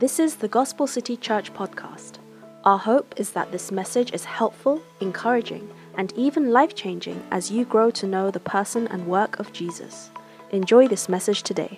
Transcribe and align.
This 0.00 0.18
is 0.18 0.36
the 0.36 0.48
Gospel 0.48 0.86
City 0.86 1.14
Church 1.14 1.52
podcast. 1.52 2.20
Our 2.64 2.78
hope 2.78 3.12
is 3.18 3.32
that 3.32 3.52
this 3.52 3.70
message 3.70 4.14
is 4.14 4.24
helpful, 4.24 4.80
encouraging, 5.02 5.68
and 5.94 6.10
even 6.16 6.52
life 6.52 6.74
changing 6.74 7.22
as 7.30 7.50
you 7.50 7.66
grow 7.66 7.90
to 7.90 8.06
know 8.06 8.30
the 8.30 8.40
person 8.40 8.88
and 8.88 9.06
work 9.06 9.38
of 9.38 9.52
Jesus. 9.52 10.08
Enjoy 10.52 10.88
this 10.88 11.10
message 11.10 11.42
today. 11.42 11.76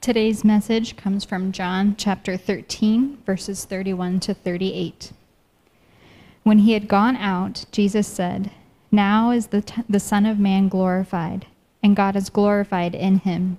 Today's 0.00 0.44
message 0.44 0.94
comes 0.94 1.24
from 1.24 1.50
John 1.50 1.96
chapter 1.98 2.36
13, 2.36 3.18
verses 3.26 3.64
31 3.64 4.20
to 4.20 4.32
38. 4.32 5.10
When 6.44 6.58
he 6.58 6.74
had 6.74 6.86
gone 6.86 7.16
out, 7.16 7.64
Jesus 7.72 8.06
said, 8.06 8.52
Now 8.92 9.32
is 9.32 9.48
the, 9.48 9.62
t- 9.62 9.82
the 9.88 9.98
Son 9.98 10.24
of 10.24 10.38
Man 10.38 10.68
glorified, 10.68 11.46
and 11.82 11.96
God 11.96 12.14
is 12.14 12.30
glorified 12.30 12.94
in 12.94 13.18
him. 13.18 13.58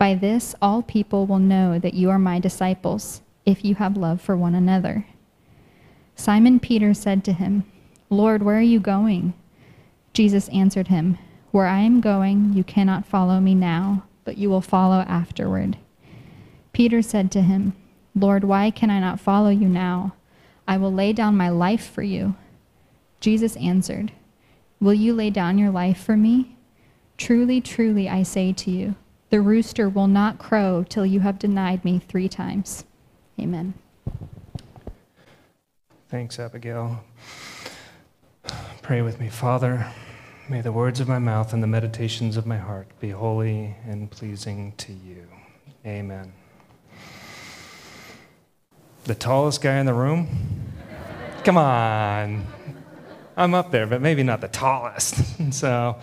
By 0.00 0.14
this, 0.14 0.54
all 0.62 0.80
people 0.80 1.26
will 1.26 1.38
know 1.38 1.78
that 1.78 1.92
you 1.92 2.08
are 2.08 2.18
my 2.18 2.38
disciples, 2.38 3.20
if 3.44 3.66
you 3.66 3.74
have 3.74 3.98
love 3.98 4.22
for 4.22 4.34
one 4.34 4.54
another. 4.54 5.04
Simon 6.16 6.58
Peter 6.58 6.94
said 6.94 7.22
to 7.24 7.34
him, 7.34 7.70
Lord, 8.08 8.42
where 8.42 8.56
are 8.56 8.62
you 8.62 8.80
going? 8.80 9.34
Jesus 10.14 10.48
answered 10.48 10.88
him, 10.88 11.18
Where 11.50 11.66
I 11.66 11.80
am 11.80 12.00
going, 12.00 12.54
you 12.54 12.64
cannot 12.64 13.04
follow 13.04 13.40
me 13.40 13.54
now, 13.54 14.04
but 14.24 14.38
you 14.38 14.48
will 14.48 14.62
follow 14.62 15.00
afterward. 15.00 15.76
Peter 16.72 17.02
said 17.02 17.30
to 17.32 17.42
him, 17.42 17.74
Lord, 18.14 18.42
why 18.42 18.70
can 18.70 18.88
I 18.88 19.00
not 19.00 19.20
follow 19.20 19.50
you 19.50 19.68
now? 19.68 20.14
I 20.66 20.78
will 20.78 20.94
lay 20.94 21.12
down 21.12 21.36
my 21.36 21.50
life 21.50 21.86
for 21.86 22.02
you. 22.02 22.36
Jesus 23.20 23.54
answered, 23.56 24.12
Will 24.80 24.94
you 24.94 25.12
lay 25.12 25.28
down 25.28 25.58
your 25.58 25.70
life 25.70 26.02
for 26.02 26.16
me? 26.16 26.56
Truly, 27.18 27.60
truly, 27.60 28.08
I 28.08 28.22
say 28.22 28.54
to 28.54 28.70
you, 28.70 28.94
the 29.30 29.40
rooster 29.40 29.88
will 29.88 30.08
not 30.08 30.38
crow 30.38 30.84
till 30.88 31.06
you 31.06 31.20
have 31.20 31.38
denied 31.38 31.84
me 31.84 31.98
three 31.98 32.28
times. 32.28 32.84
Amen. 33.38 33.74
Thanks, 36.08 36.38
Abigail. 36.38 37.02
Pray 38.82 39.02
with 39.02 39.20
me, 39.20 39.28
Father. 39.28 39.86
May 40.48 40.60
the 40.60 40.72
words 40.72 40.98
of 40.98 41.06
my 41.06 41.20
mouth 41.20 41.52
and 41.52 41.62
the 41.62 41.68
meditations 41.68 42.36
of 42.36 42.44
my 42.44 42.56
heart 42.56 42.88
be 42.98 43.10
holy 43.10 43.76
and 43.86 44.10
pleasing 44.10 44.72
to 44.78 44.92
you. 44.92 45.28
Amen. 45.86 46.32
The 49.04 49.14
tallest 49.14 49.62
guy 49.62 49.78
in 49.78 49.86
the 49.86 49.94
room? 49.94 50.28
Come 51.44 51.56
on. 51.56 52.46
I'm 53.36 53.54
up 53.54 53.70
there, 53.70 53.86
but 53.86 54.02
maybe 54.02 54.24
not 54.24 54.40
the 54.40 54.48
tallest. 54.48 55.14
so, 55.54 55.96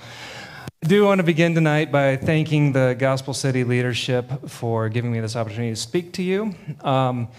I 0.83 0.87
do 0.87 1.05
want 1.05 1.17
to 1.17 1.23
begin 1.23 1.55
tonight 1.55 1.91
by 1.91 2.17
thanking 2.17 2.71
the 2.71 2.95
Gospel 2.97 3.33
City 3.33 3.63
leadership 3.63 4.47
for 4.47 4.89
giving 4.89 5.11
me 5.11 5.19
this 5.19 5.35
opportunity 5.35 5.71
to 5.71 5.75
speak 5.75 6.13
to 6.13 6.23
you. 6.23 6.53
Um, 6.81 7.29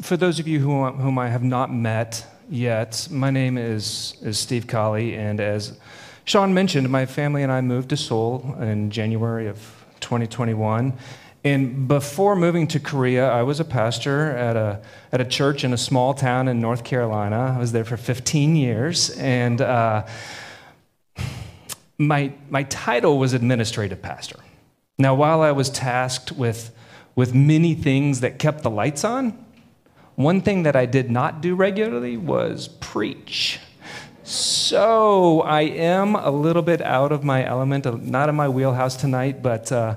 for 0.00 0.16
those 0.16 0.40
of 0.40 0.48
you 0.48 0.60
who, 0.60 0.86
whom 0.86 1.18
I 1.18 1.28
have 1.28 1.42
not 1.42 1.72
met 1.72 2.26
yet, 2.48 3.08
my 3.10 3.28
name 3.28 3.58
is, 3.58 4.16
is 4.22 4.38
Steve 4.38 4.66
Colley, 4.66 5.14
and 5.14 5.38
as 5.38 5.78
Sean 6.24 6.54
mentioned, 6.54 6.88
my 6.88 7.04
family 7.04 7.42
and 7.42 7.52
I 7.52 7.60
moved 7.60 7.90
to 7.90 7.96
Seoul 7.96 8.56
in 8.58 8.90
January 8.90 9.48
of 9.48 9.58
2021. 10.00 10.94
And 11.44 11.86
before 11.86 12.34
moving 12.36 12.66
to 12.68 12.80
Korea, 12.80 13.30
I 13.30 13.42
was 13.42 13.60
a 13.60 13.64
pastor 13.64 14.30
at 14.30 14.56
a, 14.56 14.80
at 15.12 15.20
a 15.20 15.26
church 15.26 15.62
in 15.62 15.74
a 15.74 15.78
small 15.78 16.14
town 16.14 16.48
in 16.48 16.62
North 16.62 16.84
Carolina. 16.84 17.54
I 17.54 17.60
was 17.60 17.72
there 17.72 17.84
for 17.84 17.98
15 17.98 18.56
years, 18.56 19.10
and 19.10 19.60
uh, 19.60 20.06
my, 21.98 22.32
my 22.50 22.64
title 22.64 23.18
was 23.18 23.32
administrative 23.32 24.02
pastor. 24.02 24.38
Now, 24.98 25.14
while 25.14 25.42
I 25.42 25.52
was 25.52 25.70
tasked 25.70 26.32
with, 26.32 26.74
with 27.14 27.34
many 27.34 27.74
things 27.74 28.20
that 28.20 28.38
kept 28.38 28.62
the 28.62 28.70
lights 28.70 29.04
on, 29.04 29.44
one 30.14 30.40
thing 30.40 30.62
that 30.62 30.74
I 30.74 30.86
did 30.86 31.10
not 31.10 31.40
do 31.40 31.54
regularly 31.54 32.16
was 32.16 32.68
preach. 32.68 33.60
So 34.24 35.42
I 35.42 35.62
am 35.62 36.16
a 36.16 36.30
little 36.30 36.62
bit 36.62 36.80
out 36.80 37.12
of 37.12 37.22
my 37.22 37.44
element, 37.44 38.02
not 38.02 38.28
in 38.28 38.34
my 38.34 38.48
wheelhouse 38.48 38.96
tonight, 38.96 39.42
but, 39.42 39.70
uh, 39.70 39.96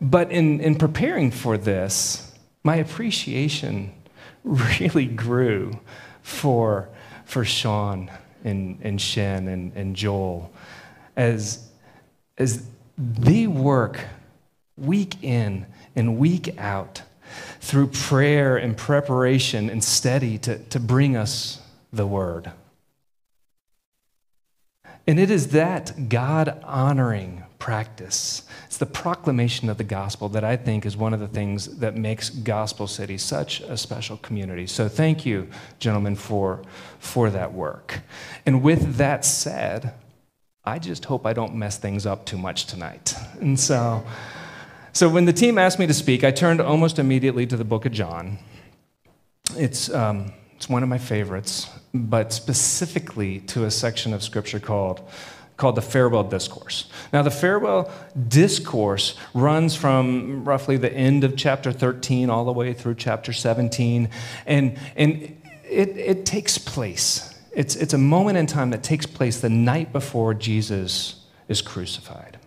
but 0.00 0.32
in, 0.32 0.60
in 0.60 0.74
preparing 0.74 1.30
for 1.30 1.56
this, 1.56 2.32
my 2.64 2.76
appreciation 2.76 3.92
really 4.44 5.06
grew 5.06 5.78
for, 6.22 6.88
for 7.24 7.44
Sean 7.44 8.10
and, 8.42 8.78
and 8.82 9.00
Shen 9.00 9.48
and, 9.48 9.72
and 9.76 9.94
Joel 9.94 10.50
as, 11.18 11.68
as 12.38 12.64
they 12.96 13.46
work 13.46 14.00
week 14.78 15.22
in 15.22 15.66
and 15.94 16.16
week 16.16 16.56
out 16.56 17.02
through 17.60 17.88
prayer 17.88 18.56
and 18.56 18.76
preparation 18.76 19.68
and 19.68 19.82
study 19.82 20.38
to, 20.38 20.58
to 20.58 20.80
bring 20.80 21.16
us 21.16 21.60
the 21.92 22.06
word. 22.06 22.52
And 25.06 25.18
it 25.18 25.30
is 25.30 25.48
that 25.48 26.08
God 26.08 26.60
honoring 26.64 27.42
practice, 27.58 28.42
it's 28.66 28.76
the 28.76 28.86
proclamation 28.86 29.68
of 29.68 29.76
the 29.76 29.84
gospel 29.84 30.28
that 30.28 30.44
I 30.44 30.56
think 30.56 30.86
is 30.86 30.96
one 30.96 31.12
of 31.12 31.18
the 31.18 31.26
things 31.26 31.78
that 31.78 31.96
makes 31.96 32.30
Gospel 32.30 32.86
City 32.86 33.18
such 33.18 33.60
a 33.60 33.76
special 33.76 34.18
community. 34.18 34.66
So 34.66 34.88
thank 34.88 35.26
you, 35.26 35.48
gentlemen, 35.80 36.14
for, 36.14 36.62
for 37.00 37.30
that 37.30 37.52
work. 37.52 38.00
And 38.46 38.62
with 38.62 38.96
that 38.96 39.24
said, 39.24 39.92
I 40.68 40.78
just 40.78 41.06
hope 41.06 41.24
I 41.24 41.32
don't 41.32 41.54
mess 41.54 41.78
things 41.78 42.04
up 42.04 42.26
too 42.26 42.36
much 42.36 42.66
tonight. 42.66 43.14
And 43.40 43.58
so, 43.58 44.04
so 44.92 45.08
when 45.08 45.24
the 45.24 45.32
team 45.32 45.56
asked 45.56 45.78
me 45.78 45.86
to 45.86 45.94
speak, 45.94 46.24
I 46.24 46.30
turned 46.30 46.60
almost 46.60 46.98
immediately 46.98 47.46
to 47.46 47.56
the 47.56 47.64
book 47.64 47.86
of 47.86 47.92
John. 47.92 48.38
It's, 49.56 49.90
um, 49.90 50.30
it's 50.56 50.68
one 50.68 50.82
of 50.82 50.90
my 50.90 50.98
favorites, 50.98 51.70
but 51.94 52.34
specifically 52.34 53.40
to 53.52 53.64
a 53.64 53.70
section 53.70 54.12
of 54.12 54.22
scripture 54.22 54.60
called, 54.60 55.00
called 55.56 55.74
the 55.74 55.80
Farewell 55.80 56.24
Discourse. 56.24 56.90
Now, 57.14 57.22
the 57.22 57.30
Farewell 57.30 57.90
Discourse 58.28 59.16
runs 59.32 59.74
from 59.74 60.44
roughly 60.44 60.76
the 60.76 60.92
end 60.92 61.24
of 61.24 61.34
chapter 61.34 61.72
13 61.72 62.28
all 62.28 62.44
the 62.44 62.52
way 62.52 62.74
through 62.74 62.96
chapter 62.96 63.32
17, 63.32 64.10
and, 64.44 64.78
and 64.96 65.34
it, 65.64 65.96
it 65.96 66.26
takes 66.26 66.58
place 66.58 67.37
it's, 67.58 67.74
it's 67.74 67.92
a 67.92 67.98
moment 67.98 68.38
in 68.38 68.46
time 68.46 68.70
that 68.70 68.84
takes 68.84 69.04
place 69.04 69.40
the 69.40 69.48
night 69.48 69.92
before 69.92 70.32
Jesus 70.32 71.26
is 71.48 71.60
crucified. 71.60 72.38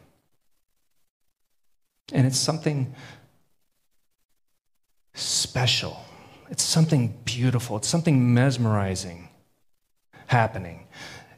And 2.14 2.26
it's 2.26 2.38
something 2.38 2.96
special. 5.14 6.00
It's 6.50 6.64
something 6.64 7.20
beautiful. 7.26 7.76
It's 7.76 7.90
something 7.90 8.34
mesmerizing 8.34 9.28
happening. 10.28 10.88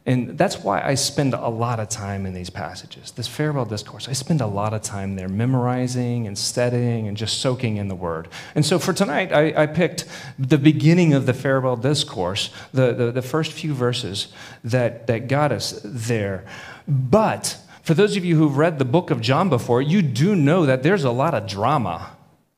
And 0.05 0.37
that's 0.37 0.59
why 0.59 0.81
I 0.81 0.95
spend 0.95 1.33
a 1.33 1.47
lot 1.47 1.79
of 1.79 1.87
time 1.87 2.25
in 2.25 2.33
these 2.33 2.49
passages. 2.49 3.11
This 3.11 3.27
farewell 3.27 3.63
discourse, 3.63 4.09
I 4.09 4.13
spend 4.13 4.41
a 4.41 4.47
lot 4.47 4.73
of 4.73 4.81
time 4.81 5.15
there 5.15 5.29
memorizing 5.29 6.27
and 6.27 6.37
studying 6.37 7.07
and 7.07 7.15
just 7.15 7.39
soaking 7.39 7.77
in 7.77 7.87
the 7.87 7.95
word. 7.95 8.27
And 8.53 8.65
so 8.65 8.79
for 8.79 8.91
tonight, 8.91 9.31
I, 9.31 9.63
I 9.63 9.65
picked 9.65 10.05
the 10.37 10.57
beginning 10.57 11.13
of 11.13 11.25
the 11.25 11.33
farewell 11.33 11.77
discourse, 11.77 12.49
the, 12.73 12.93
the, 12.93 13.11
the 13.13 13.21
first 13.21 13.53
few 13.53 13.73
verses 13.73 14.27
that, 14.65 15.07
that 15.07 15.29
got 15.29 15.53
us 15.53 15.79
there. 15.85 16.43
But 16.85 17.57
for 17.81 17.93
those 17.93 18.17
of 18.17 18.25
you 18.25 18.35
who've 18.35 18.57
read 18.57 18.79
the 18.79 18.85
book 18.85 19.09
of 19.09 19.21
John 19.21 19.47
before, 19.47 19.81
you 19.81 20.01
do 20.01 20.35
know 20.35 20.65
that 20.65 20.83
there's 20.83 21.05
a 21.05 21.11
lot 21.11 21.33
of 21.33 21.47
drama 21.47 22.17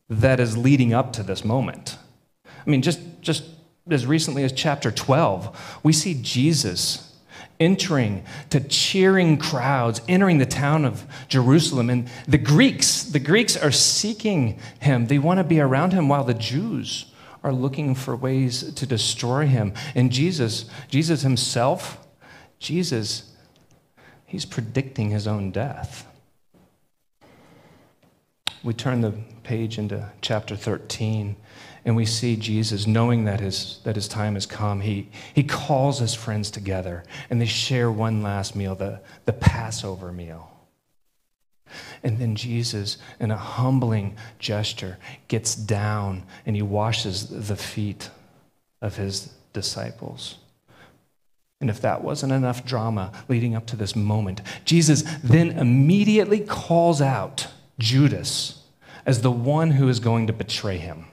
that 0.10 0.40
is 0.40 0.58
leading 0.58 0.94
up 0.94 1.14
to 1.14 1.22
this 1.22 1.46
moment. 1.46 2.00
I 2.46 2.70
mean, 2.72 2.82
just, 2.82 3.00
just 3.22 3.44
as 3.90 4.08
recently 4.08 4.44
as 4.44 4.52
chapter 4.52 4.90
12, 4.90 5.80
we 5.84 5.94
see 5.94 6.18
Jesus 6.20 7.05
entering 7.60 8.24
to 8.50 8.60
cheering 8.60 9.38
crowds 9.38 10.02
entering 10.08 10.38
the 10.40 10.46
town 10.46 10.86
of 10.86 11.06
jerusalem. 11.28 11.90
And 11.90 12.10
the 12.28 12.38
greeks 12.38 13.04
the 13.04 13.20
greeks 13.20 13.56
are 13.56 13.72
seeking 13.72 14.60
him. 14.80 15.08
They 15.08 15.20
want 15.20 15.40
to 15.40 15.44
be 15.44 15.60
around 15.60 15.94
him 15.94 16.10
while 16.10 16.24
the 16.24 16.34
jews 16.34 17.06
are 17.44 17.54
looking 17.54 17.96
for 17.96 18.16
ways 18.16 18.74
to 18.74 18.86
destroy 18.86 19.46
him. 19.48 19.74
And 19.94 20.12
jesus 20.12 20.66
jesus 20.90 21.22
himself 21.22 22.06
jesus 22.60 23.32
he's 24.26 24.46
predicting 24.46 25.12
his 25.12 25.28
own 25.28 25.52
death 25.52 26.05
we 28.66 28.74
turn 28.74 29.02
the 29.02 29.14
page 29.44 29.78
into 29.78 30.10
chapter 30.22 30.56
13 30.56 31.36
and 31.86 31.96
we 31.96 32.06
see 32.06 32.36
Jesus, 32.36 32.88
knowing 32.88 33.26
that 33.26 33.40
his, 33.40 33.80
that 33.84 33.96
his 33.96 34.08
time 34.08 34.34
has 34.34 34.48
come, 34.48 34.82
he, 34.82 35.08
he 35.36 35.44
calls 35.44 36.00
his 36.00 36.16
friends 36.16 36.50
together 36.50 37.04
and 37.30 37.40
they 37.40 37.46
share 37.46 37.92
one 37.92 38.24
last 38.24 38.56
meal, 38.56 38.74
the, 38.74 39.02
the 39.26 39.34
Passover 39.34 40.12
meal. 40.12 40.50
And 42.02 42.18
then 42.18 42.36
Jesus, 42.36 42.98
in 43.20 43.30
a 43.30 43.38
humbling 43.38 44.18
gesture, 44.40 44.98
gets 45.28 45.54
down 45.54 46.24
and 46.48 46.56
he 46.56 46.64
washes 46.64 47.48
the 47.48 47.56
feet 47.56 48.10
of 48.82 48.96
his 48.96 49.32
disciples. 49.54 50.38
And 51.62 51.70
if 51.70 51.82
that 51.82 52.04
wasn't 52.04 52.34
enough 52.34 52.66
drama 52.66 53.12
leading 53.28 53.56
up 53.56 53.68
to 53.68 53.76
this 53.76 53.96
moment, 53.96 54.42
Jesus 54.66 55.04
then 55.24 55.52
immediately 55.52 56.40
calls 56.40 57.00
out 57.00 57.48
Judas 57.80 58.64
as 59.06 59.22
the 59.22 59.32
one 59.32 59.72
who 59.72 59.88
is 59.88 60.00
going 60.00 60.28
to 60.28 60.34
betray 60.34 60.78
him. 60.78 61.06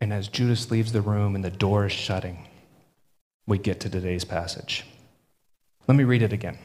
And 0.00 0.12
as 0.12 0.28
Judas 0.28 0.70
leaves 0.70 0.92
the 0.92 1.00
room 1.00 1.34
and 1.34 1.44
the 1.44 1.50
door 1.50 1.86
is 1.86 1.92
shutting, 1.92 2.46
we 3.46 3.58
get 3.58 3.80
to 3.80 3.90
today's 3.90 4.24
passage. 4.24 4.84
Let 5.86 5.96
me 5.96 6.04
read 6.04 6.22
it 6.22 6.32
again. 6.32 6.58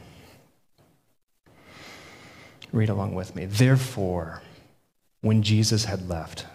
Read 2.72 2.88
along 2.88 3.14
with 3.14 3.34
me. 3.36 3.46
Therefore, 3.46 4.42
when 5.20 5.42
Jesus 5.42 5.84
had 5.84 6.08
left, 6.08 6.46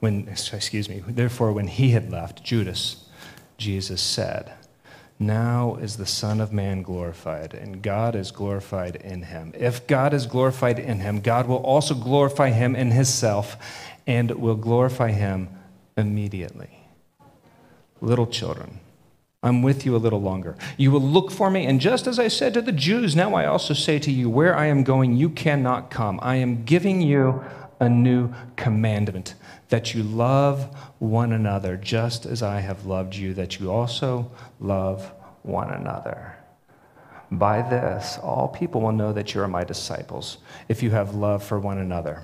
when, 0.00 0.28
excuse 0.52 0.88
me, 0.88 1.02
therefore, 1.06 1.52
when 1.52 1.68
he 1.68 1.90
had 1.90 2.10
left, 2.10 2.42
Judas, 2.42 3.06
Jesus 3.58 4.00
said, 4.00 4.52
Now 5.22 5.74
is 5.74 5.98
the 5.98 6.06
Son 6.06 6.40
of 6.40 6.50
Man 6.50 6.80
glorified, 6.80 7.52
and 7.52 7.82
God 7.82 8.16
is 8.16 8.30
glorified 8.30 8.96
in 8.96 9.24
him. 9.24 9.52
If 9.54 9.86
God 9.86 10.14
is 10.14 10.24
glorified 10.24 10.78
in 10.78 11.00
him, 11.00 11.20
God 11.20 11.46
will 11.46 11.58
also 11.58 11.94
glorify 11.94 12.48
him 12.48 12.74
in 12.74 12.90
himself 12.90 13.58
and 14.06 14.30
will 14.30 14.54
glorify 14.54 15.10
him 15.10 15.50
immediately. 15.94 16.70
Little 18.00 18.26
children, 18.26 18.80
I'm 19.42 19.60
with 19.60 19.84
you 19.84 19.94
a 19.94 19.98
little 19.98 20.22
longer. 20.22 20.56
You 20.78 20.90
will 20.90 21.02
look 21.02 21.30
for 21.30 21.50
me, 21.50 21.66
and 21.66 21.82
just 21.82 22.06
as 22.06 22.18
I 22.18 22.28
said 22.28 22.54
to 22.54 22.62
the 22.62 22.72
Jews, 22.72 23.14
now 23.14 23.34
I 23.34 23.44
also 23.44 23.74
say 23.74 23.98
to 23.98 24.10
you, 24.10 24.30
where 24.30 24.56
I 24.56 24.68
am 24.68 24.84
going, 24.84 25.16
you 25.16 25.28
cannot 25.28 25.90
come. 25.90 26.18
I 26.22 26.36
am 26.36 26.64
giving 26.64 27.02
you 27.02 27.44
a 27.80 27.88
new 27.88 28.32
commandment 28.56 29.34
that 29.70 29.94
you 29.94 30.02
love 30.02 30.64
one 30.98 31.32
another 31.32 31.76
just 31.76 32.26
as 32.26 32.42
I 32.42 32.60
have 32.60 32.86
loved 32.86 33.14
you, 33.16 33.34
that 33.34 33.58
you 33.58 33.70
also 33.70 34.30
love 34.60 35.12
one 35.42 35.70
another. 35.70 36.36
By 37.30 37.62
this, 37.62 38.18
all 38.18 38.48
people 38.48 38.80
will 38.80 38.92
know 38.92 39.12
that 39.12 39.34
you 39.34 39.40
are 39.40 39.48
my 39.48 39.64
disciples, 39.64 40.38
if 40.68 40.82
you 40.82 40.90
have 40.90 41.14
love 41.14 41.42
for 41.42 41.58
one 41.58 41.78
another. 41.78 42.22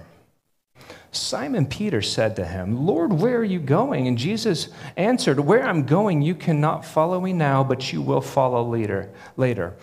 Simon 1.13 1.65
Peter 1.67 2.03
said 2.03 2.37
to 2.37 2.45
him, 2.45 2.87
Lord, 2.87 3.13
where 3.13 3.39
are 3.39 3.45
you 3.45 3.61
going? 3.61 4.07
And 4.07 4.19
Jesus 4.19 4.69
answered, 4.97 5.41
Where 5.41 5.63
I'm 5.63 5.87
going, 5.87 6.21
you 6.21 6.35
cannot 6.35 6.85
follow 6.85 7.21
me 7.21 7.33
now, 7.33 7.65
but 7.65 7.93
you 7.93 8.03
will 8.03 8.21
follow 8.21 8.63
later. 8.63 9.11
later. 9.37 9.75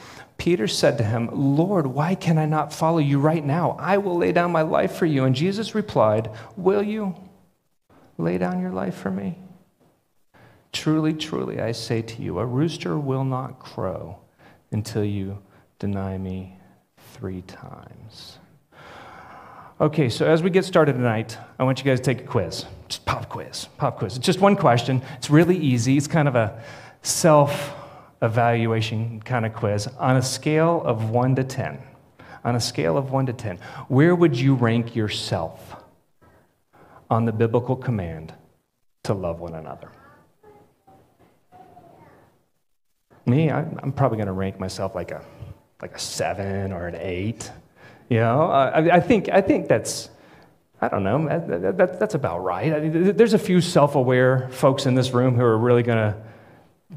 Peter 0.43 0.67
said 0.67 0.97
to 0.97 1.05
him, 1.05 1.29
Lord, 1.31 1.87
why 1.87 2.15
can 2.15 2.37
I 2.37 2.45
not 2.45 2.73
follow 2.73 2.97
you 2.97 3.17
right 3.17 3.45
now? 3.45 3.77
I 3.79 3.97
will 3.97 4.17
lay 4.17 4.33
down 4.33 4.51
my 4.51 4.63
life 4.63 4.93
for 4.93 5.05
you. 5.05 5.23
And 5.23 5.33
Jesus 5.33 5.73
replied, 5.73 6.29
Will 6.57 6.83
you 6.83 7.15
lay 8.17 8.37
down 8.37 8.59
your 8.59 8.71
life 8.71 8.93
for 8.93 9.09
me? 9.09 9.39
Truly, 10.73 11.13
truly, 11.13 11.61
I 11.61 11.71
say 11.71 12.01
to 12.01 12.21
you, 12.21 12.39
a 12.39 12.45
rooster 12.45 12.99
will 12.99 13.23
not 13.23 13.59
crow 13.59 14.19
until 14.71 15.05
you 15.05 15.37
deny 15.79 16.17
me 16.17 16.57
three 17.13 17.43
times. 17.43 18.37
Okay, 19.79 20.09
so 20.09 20.27
as 20.27 20.43
we 20.43 20.49
get 20.49 20.65
started 20.65 20.91
tonight, 20.91 21.37
I 21.57 21.63
want 21.63 21.79
you 21.79 21.85
guys 21.85 22.01
to 22.01 22.03
take 22.03 22.25
a 22.25 22.27
quiz. 22.27 22.65
Just 22.89 23.05
pop 23.05 23.29
quiz, 23.29 23.69
pop 23.77 23.97
quiz. 23.97 24.17
It's 24.17 24.25
just 24.25 24.41
one 24.41 24.57
question. 24.57 25.03
It's 25.15 25.29
really 25.29 25.55
easy. 25.55 25.95
It's 25.95 26.07
kind 26.07 26.27
of 26.27 26.35
a 26.35 26.61
self 27.01 27.79
evaluation 28.23 29.21
kind 29.21 29.45
of 29.45 29.53
quiz 29.53 29.87
on 29.99 30.15
a 30.15 30.21
scale 30.21 30.81
of 30.83 31.09
1 31.09 31.35
to 31.35 31.43
10. 31.43 31.77
On 32.45 32.55
a 32.55 32.59
scale 32.59 32.97
of 32.97 33.11
1 33.11 33.27
to 33.27 33.33
10, 33.33 33.57
where 33.87 34.15
would 34.15 34.37
you 34.37 34.55
rank 34.55 34.95
yourself 34.95 35.75
on 37.09 37.25
the 37.25 37.31
biblical 37.31 37.75
command 37.75 38.33
to 39.03 39.13
love 39.13 39.39
one 39.39 39.53
another? 39.53 39.89
Me, 43.25 43.49
I'm 43.49 43.93
probably 43.93 44.17
going 44.17 44.27
to 44.27 44.33
rank 44.33 44.59
myself 44.59 44.95
like 44.95 45.11
a, 45.11 45.23
like 45.81 45.95
a 45.95 45.99
7 45.99 46.73
or 46.73 46.87
an 46.87 46.95
8. 46.95 47.51
You 48.09 48.19
know, 48.19 48.43
I, 48.43 48.95
I, 48.95 48.99
think, 48.99 49.29
I 49.29 49.39
think 49.39 49.69
that's, 49.69 50.09
I 50.81 50.89
don't 50.89 51.03
know, 51.03 51.25
that, 51.27 51.77
that, 51.77 51.99
that's 51.99 52.15
about 52.15 52.43
right. 52.43 52.73
I 52.73 52.79
mean, 52.81 53.15
there's 53.15 53.33
a 53.33 53.39
few 53.39 53.61
self 53.61 53.95
aware 53.95 54.49
folks 54.49 54.85
in 54.85 54.95
this 54.95 55.11
room 55.11 55.35
who 55.35 55.43
are 55.43 55.57
really 55.57 55.83
going 55.83 55.97
to 55.97 56.21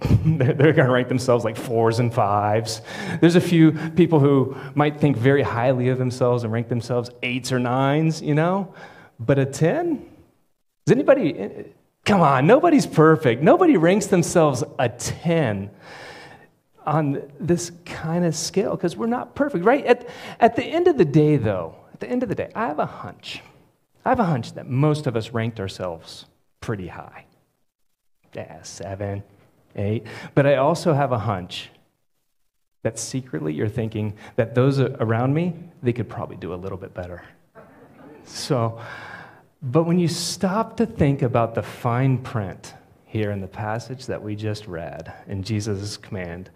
they're 0.25 0.73
going 0.73 0.87
to 0.87 0.91
rank 0.91 1.09
themselves 1.09 1.45
like 1.45 1.57
fours 1.57 1.99
and 1.99 2.13
fives. 2.13 2.83
There's 3.21 3.37
a 3.37 3.41
few 3.41 3.73
people 3.73 4.21
who 4.21 4.57
might 4.75 5.01
think 5.01 5.17
very 5.17 5.43
highly 5.43 5.89
of 5.89 5.99
themselves 5.99 6.45
and 6.45 6.53
rank 6.53 6.69
themselves 6.69 7.11
eights 7.23 7.53
or 7.53 7.59
nines, 7.59 8.21
you 8.21 8.35
know? 8.35 8.75
But 9.19 9.39
a 9.39 9.47
10? 9.47 10.05
Is 10.87 10.93
anybody, 10.93 11.39
eh, 11.39 11.43
eh, 11.45 11.63
come 12.05 12.21
on, 12.21 12.47
nobody's 12.47 12.87
perfect. 12.87 13.43
Nobody 13.43 13.77
ranks 13.77 14.07
themselves 14.07 14.63
a 14.79 14.89
10 14.89 15.71
on 16.85 17.23
this 17.41 17.73
kind 17.85 18.25
of 18.25 18.37
scale 18.37 18.73
because 18.73 18.97
we're 18.97 19.07
not 19.07 19.35
perfect, 19.35 19.65
right? 19.65 19.85
At, 19.85 20.09
at 20.39 20.57
the 20.57 20.65
end 20.65 20.89
of 20.89 20.99
the 20.99 21.05
day, 21.05 21.37
though, 21.37 21.75
at 21.93 22.01
the 22.01 22.09
end 22.09 22.23
of 22.23 22.29
the 22.29 22.35
day, 22.35 22.51
I 22.55 22.67
have 22.67 22.79
a 22.79 22.87
hunch. 22.87 23.43
I 24.05 24.11
have 24.11 24.21
a 24.21 24.25
hunch 24.25 24.53
that 24.53 24.69
most 24.69 25.07
of 25.07 25.17
us 25.17 25.31
ranked 25.31 25.59
ourselves 25.59 26.27
pretty 26.61 26.87
high. 26.87 27.25
Yeah, 28.35 28.63
seven, 28.63 29.23
But 30.35 30.47
I 30.47 30.57
also 30.57 30.95
have 30.95 31.13
a 31.13 31.19
hunch 31.19 31.71
that 32.83 32.99
secretly 32.99 33.53
you're 33.53 33.69
thinking 33.69 34.15
that 34.37 34.55
those 34.55 34.81
around 34.81 35.35
me, 35.35 35.55
they 35.83 35.93
could 35.93 36.09
probably 36.09 36.37
do 36.37 36.55
a 36.55 36.57
little 36.57 36.79
bit 36.79 36.95
better. 36.95 37.23
So, 38.25 38.81
but 39.63 39.85
when 39.85 39.99
you 39.99 40.09
stop 40.09 40.77
to 40.79 40.87
think 40.87 41.23
about 41.23 41.55
the 41.55 41.63
fine 41.63 42.19
print 42.19 42.75
here 43.07 43.31
in 43.31 43.41
the 43.41 43.49
passage 43.49 44.07
that 44.07 44.23
we 44.23 44.35
just 44.35 44.67
read 44.67 45.13
in 45.27 45.43
Jesus' 45.43 45.97
command, 45.97 46.51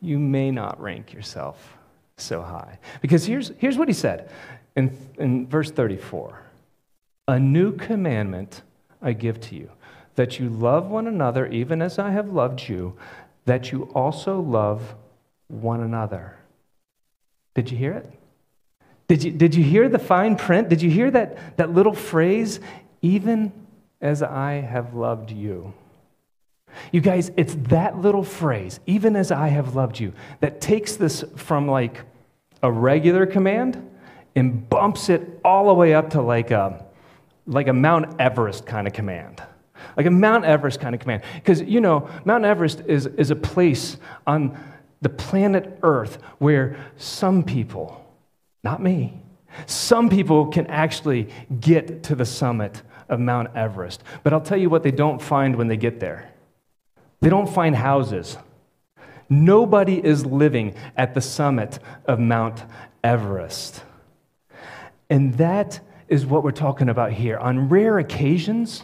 you 0.00 0.18
may 0.18 0.50
not 0.50 0.80
rank 0.80 1.12
yourself 1.12 1.76
so 2.16 2.42
high. 2.42 2.78
Because 3.00 3.24
here's, 3.24 3.52
here's 3.58 3.78
what 3.78 3.88
he 3.88 3.94
said 3.94 4.30
in, 4.76 4.96
in 5.18 5.46
verse 5.46 5.70
34 5.70 6.42
A 7.28 7.38
new 7.38 7.72
commandment 7.72 8.62
I 9.00 9.12
give 9.12 9.40
to 9.42 9.54
you 9.54 9.70
that 10.16 10.38
you 10.38 10.48
love 10.48 10.86
one 10.86 11.06
another 11.06 11.46
even 11.46 11.82
as 11.82 11.98
I 11.98 12.10
have 12.10 12.28
loved 12.32 12.68
you, 12.68 12.96
that 13.46 13.72
you 13.72 13.84
also 13.94 14.40
love 14.40 14.94
one 15.48 15.80
another. 15.80 16.36
Did 17.54 17.70
you 17.70 17.76
hear 17.76 17.92
it? 17.92 18.10
Did 19.06 19.22
you, 19.22 19.30
did 19.32 19.54
you 19.54 19.62
hear 19.62 19.88
the 19.88 19.98
fine 19.98 20.36
print? 20.36 20.68
Did 20.68 20.80
you 20.80 20.90
hear 20.90 21.10
that, 21.10 21.56
that 21.58 21.72
little 21.72 21.92
phrase, 21.92 22.58
even 23.02 23.52
as 24.00 24.22
I 24.22 24.54
have 24.54 24.94
loved 24.94 25.30
you? 25.30 25.74
You 26.90 27.00
guys, 27.00 27.30
it's 27.36 27.54
that 27.68 27.98
little 27.98 28.24
phrase, 28.24 28.80
even 28.86 29.14
as 29.14 29.30
I 29.30 29.48
have 29.48 29.76
loved 29.76 30.00
you, 30.00 30.12
that 30.40 30.60
takes 30.60 30.96
this 30.96 31.22
from 31.36 31.68
like 31.68 32.00
a 32.62 32.72
regular 32.72 33.26
command 33.26 33.90
and 34.34 34.68
bumps 34.68 35.08
it 35.08 35.40
all 35.44 35.66
the 35.66 35.74
way 35.74 35.94
up 35.94 36.10
to 36.10 36.22
like 36.22 36.50
a, 36.50 36.84
like 37.46 37.68
a 37.68 37.72
Mount 37.72 38.20
Everest 38.20 38.66
kind 38.66 38.86
of 38.86 38.92
command 38.92 39.42
like 39.96 40.06
a 40.06 40.10
Mount 40.10 40.44
Everest 40.44 40.80
kind 40.80 40.94
of 40.94 41.00
command. 41.00 41.22
Because, 41.34 41.62
you 41.62 41.80
know, 41.80 42.08
Mount 42.24 42.44
Everest 42.44 42.82
is, 42.86 43.06
is 43.06 43.30
a 43.30 43.36
place 43.36 43.96
on 44.26 44.58
the 45.02 45.08
planet 45.08 45.78
Earth 45.82 46.18
where 46.38 46.76
some 46.96 47.42
people, 47.42 48.04
not 48.62 48.82
me, 48.82 49.20
some 49.66 50.08
people 50.08 50.46
can 50.46 50.66
actually 50.66 51.28
get 51.60 52.02
to 52.04 52.14
the 52.14 52.24
summit 52.24 52.82
of 53.08 53.20
Mount 53.20 53.54
Everest. 53.54 54.02
But 54.22 54.32
I'll 54.32 54.40
tell 54.40 54.58
you 54.58 54.70
what 54.70 54.82
they 54.82 54.90
don't 54.90 55.20
find 55.20 55.56
when 55.56 55.68
they 55.68 55.76
get 55.76 56.00
there 56.00 56.34
they 57.24 57.30
don't 57.30 57.48
find 57.48 57.74
houses. 57.74 58.36
Nobody 59.30 59.96
is 59.96 60.26
living 60.26 60.74
at 60.94 61.14
the 61.14 61.22
summit 61.22 61.78
of 62.04 62.18
Mount 62.18 62.62
Everest. 63.02 63.82
And 65.08 65.32
that 65.38 65.80
is 66.06 66.26
what 66.26 66.44
we're 66.44 66.50
talking 66.50 66.90
about 66.90 67.12
here. 67.12 67.38
On 67.38 67.70
rare 67.70 67.98
occasions, 67.98 68.82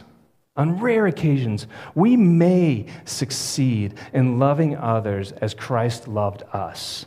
on 0.61 0.79
rare 0.79 1.07
occasions, 1.07 1.67
we 1.95 2.19
may 2.19 2.85
succeed 3.07 3.95
in 4.13 4.39
loving 4.39 4.77
others 4.77 5.33
as 5.33 5.55
Christ 5.55 6.07
loved 6.07 6.43
us. 6.53 7.07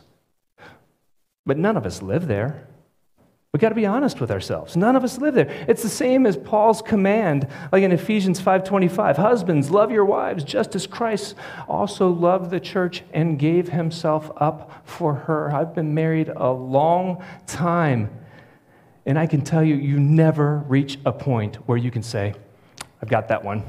But 1.46 1.56
none 1.56 1.76
of 1.76 1.86
us 1.86 2.02
live 2.02 2.26
there. 2.26 2.66
We've 3.52 3.60
got 3.60 3.68
to 3.68 3.76
be 3.76 3.86
honest 3.86 4.20
with 4.20 4.32
ourselves. 4.32 4.76
None 4.76 4.96
of 4.96 5.04
us 5.04 5.18
live 5.18 5.34
there. 5.34 5.48
It's 5.68 5.84
the 5.84 5.88
same 5.88 6.26
as 6.26 6.36
Paul's 6.36 6.82
command, 6.82 7.46
like 7.70 7.84
in 7.84 7.92
Ephesians 7.92 8.40
5:25. 8.40 9.18
Husbands, 9.18 9.70
love 9.70 9.92
your 9.92 10.04
wives 10.04 10.42
just 10.42 10.74
as 10.74 10.88
Christ 10.88 11.36
also 11.68 12.08
loved 12.08 12.50
the 12.50 12.58
church 12.58 13.04
and 13.12 13.38
gave 13.38 13.68
himself 13.68 14.32
up 14.38 14.82
for 14.84 15.14
her. 15.14 15.54
I've 15.54 15.72
been 15.72 15.94
married 15.94 16.28
a 16.34 16.50
long 16.50 17.22
time. 17.46 18.10
And 19.06 19.16
I 19.16 19.28
can 19.28 19.42
tell 19.42 19.62
you, 19.62 19.76
you 19.76 20.00
never 20.00 20.64
reach 20.66 20.98
a 21.06 21.12
point 21.12 21.54
where 21.68 21.78
you 21.78 21.92
can 21.92 22.02
say, 22.02 22.34
I've 23.04 23.10
got 23.10 23.28
that 23.28 23.44
one. 23.44 23.62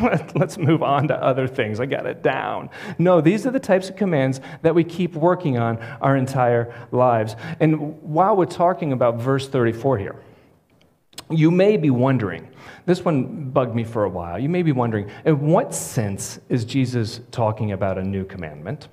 Let's 0.34 0.56
move 0.56 0.82
on 0.82 1.08
to 1.08 1.22
other 1.22 1.46
things. 1.46 1.80
I 1.80 1.84
got 1.84 2.06
it 2.06 2.22
down. 2.22 2.70
No, 2.98 3.20
these 3.20 3.46
are 3.46 3.50
the 3.50 3.60
types 3.60 3.90
of 3.90 3.96
commands 3.96 4.40
that 4.62 4.74
we 4.74 4.84
keep 4.84 5.14
working 5.14 5.58
on 5.58 5.76
our 6.00 6.16
entire 6.16 6.74
lives. 6.90 7.36
And 7.60 8.00
while 8.00 8.34
we're 8.34 8.46
talking 8.46 8.92
about 8.92 9.16
verse 9.18 9.46
34 9.46 9.98
here, 9.98 10.16
you 11.28 11.50
may 11.50 11.76
be 11.76 11.90
wondering, 11.90 12.48
this 12.86 13.04
one 13.04 13.50
bugged 13.50 13.74
me 13.74 13.84
for 13.84 14.04
a 14.04 14.08
while. 14.08 14.38
You 14.38 14.48
may 14.48 14.62
be 14.62 14.72
wondering, 14.72 15.10
in 15.26 15.40
what 15.40 15.74
sense 15.74 16.40
is 16.48 16.64
Jesus 16.64 17.20
talking 17.30 17.72
about 17.72 17.98
a 17.98 18.02
new 18.02 18.24
commandment? 18.24 18.88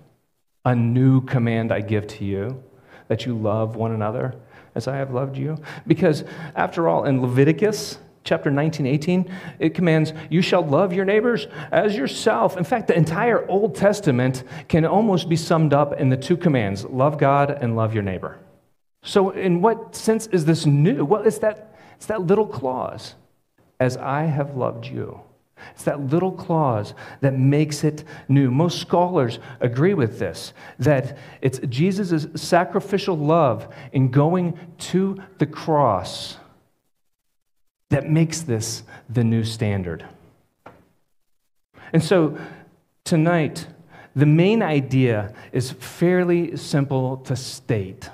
A 0.65 0.75
new 0.75 1.21
command 1.21 1.71
I 1.71 1.79
give 1.79 2.07
to 2.07 2.25
you, 2.25 2.61
that 3.07 3.25
you 3.25 3.37
love 3.37 3.77
one 3.77 3.93
another 3.93 4.35
as 4.75 4.85
I 4.89 4.97
have 4.97 5.13
loved 5.13 5.37
you? 5.37 5.57
Because 5.87 6.25
after 6.57 6.89
all, 6.89 7.05
in 7.05 7.21
Leviticus, 7.21 7.99
chapter 8.27 8.51
19, 8.51 8.85
18, 8.85 9.31
it 9.59 9.73
commands, 9.73 10.13
You 10.29 10.41
shall 10.41 10.63
love 10.63 10.93
your 10.93 11.05
neighbors 11.05 11.47
as 11.71 11.95
yourself. 11.95 12.57
In 12.57 12.63
fact, 12.63 12.87
the 12.87 12.95
entire 12.95 13.47
Old 13.49 13.73
Testament 13.73 14.43
can 14.67 14.85
almost 14.85 15.29
be 15.29 15.35
summed 15.35 15.73
up 15.73 15.93
in 15.93 16.09
the 16.09 16.17
two 16.17 16.37
commands 16.37 16.85
love 16.85 17.17
God 17.17 17.49
and 17.49 17.75
love 17.75 17.93
your 17.93 18.03
neighbor. 18.03 18.37
So, 19.01 19.29
in 19.29 19.61
what 19.61 19.95
sense 19.95 20.27
is 20.27 20.45
this 20.45 20.65
new? 20.65 21.05
Well, 21.05 21.23
it's 21.23 21.39
that, 21.39 21.75
it's 21.95 22.07
that 22.07 22.21
little 22.21 22.45
clause, 22.45 23.15
as 23.79 23.95
I 23.95 24.23
have 24.23 24.57
loved 24.57 24.85
you. 24.85 25.21
It's 25.71 25.83
that 25.85 25.99
little 25.99 26.31
clause 26.31 26.93
that 27.21 27.33
makes 27.33 27.83
it 27.83 28.03
new. 28.27 28.51
Most 28.51 28.79
scholars 28.79 29.39
agree 29.59 29.93
with 29.93 30.19
this 30.19 30.53
that 30.79 31.17
it's 31.41 31.59
Jesus' 31.67 32.27
sacrificial 32.35 33.17
love 33.17 33.73
in 33.91 34.11
going 34.11 34.59
to 34.77 35.17
the 35.39 35.47
cross 35.47 36.37
that 37.89 38.09
makes 38.09 38.41
this 38.41 38.83
the 39.09 39.23
new 39.23 39.43
standard. 39.43 40.05
And 41.93 42.03
so 42.03 42.37
tonight, 43.05 43.67
the 44.15 44.25
main 44.25 44.61
idea 44.61 45.33
is 45.51 45.71
fairly 45.71 46.57
simple 46.57 47.17
to 47.17 47.35
state, 47.35 48.09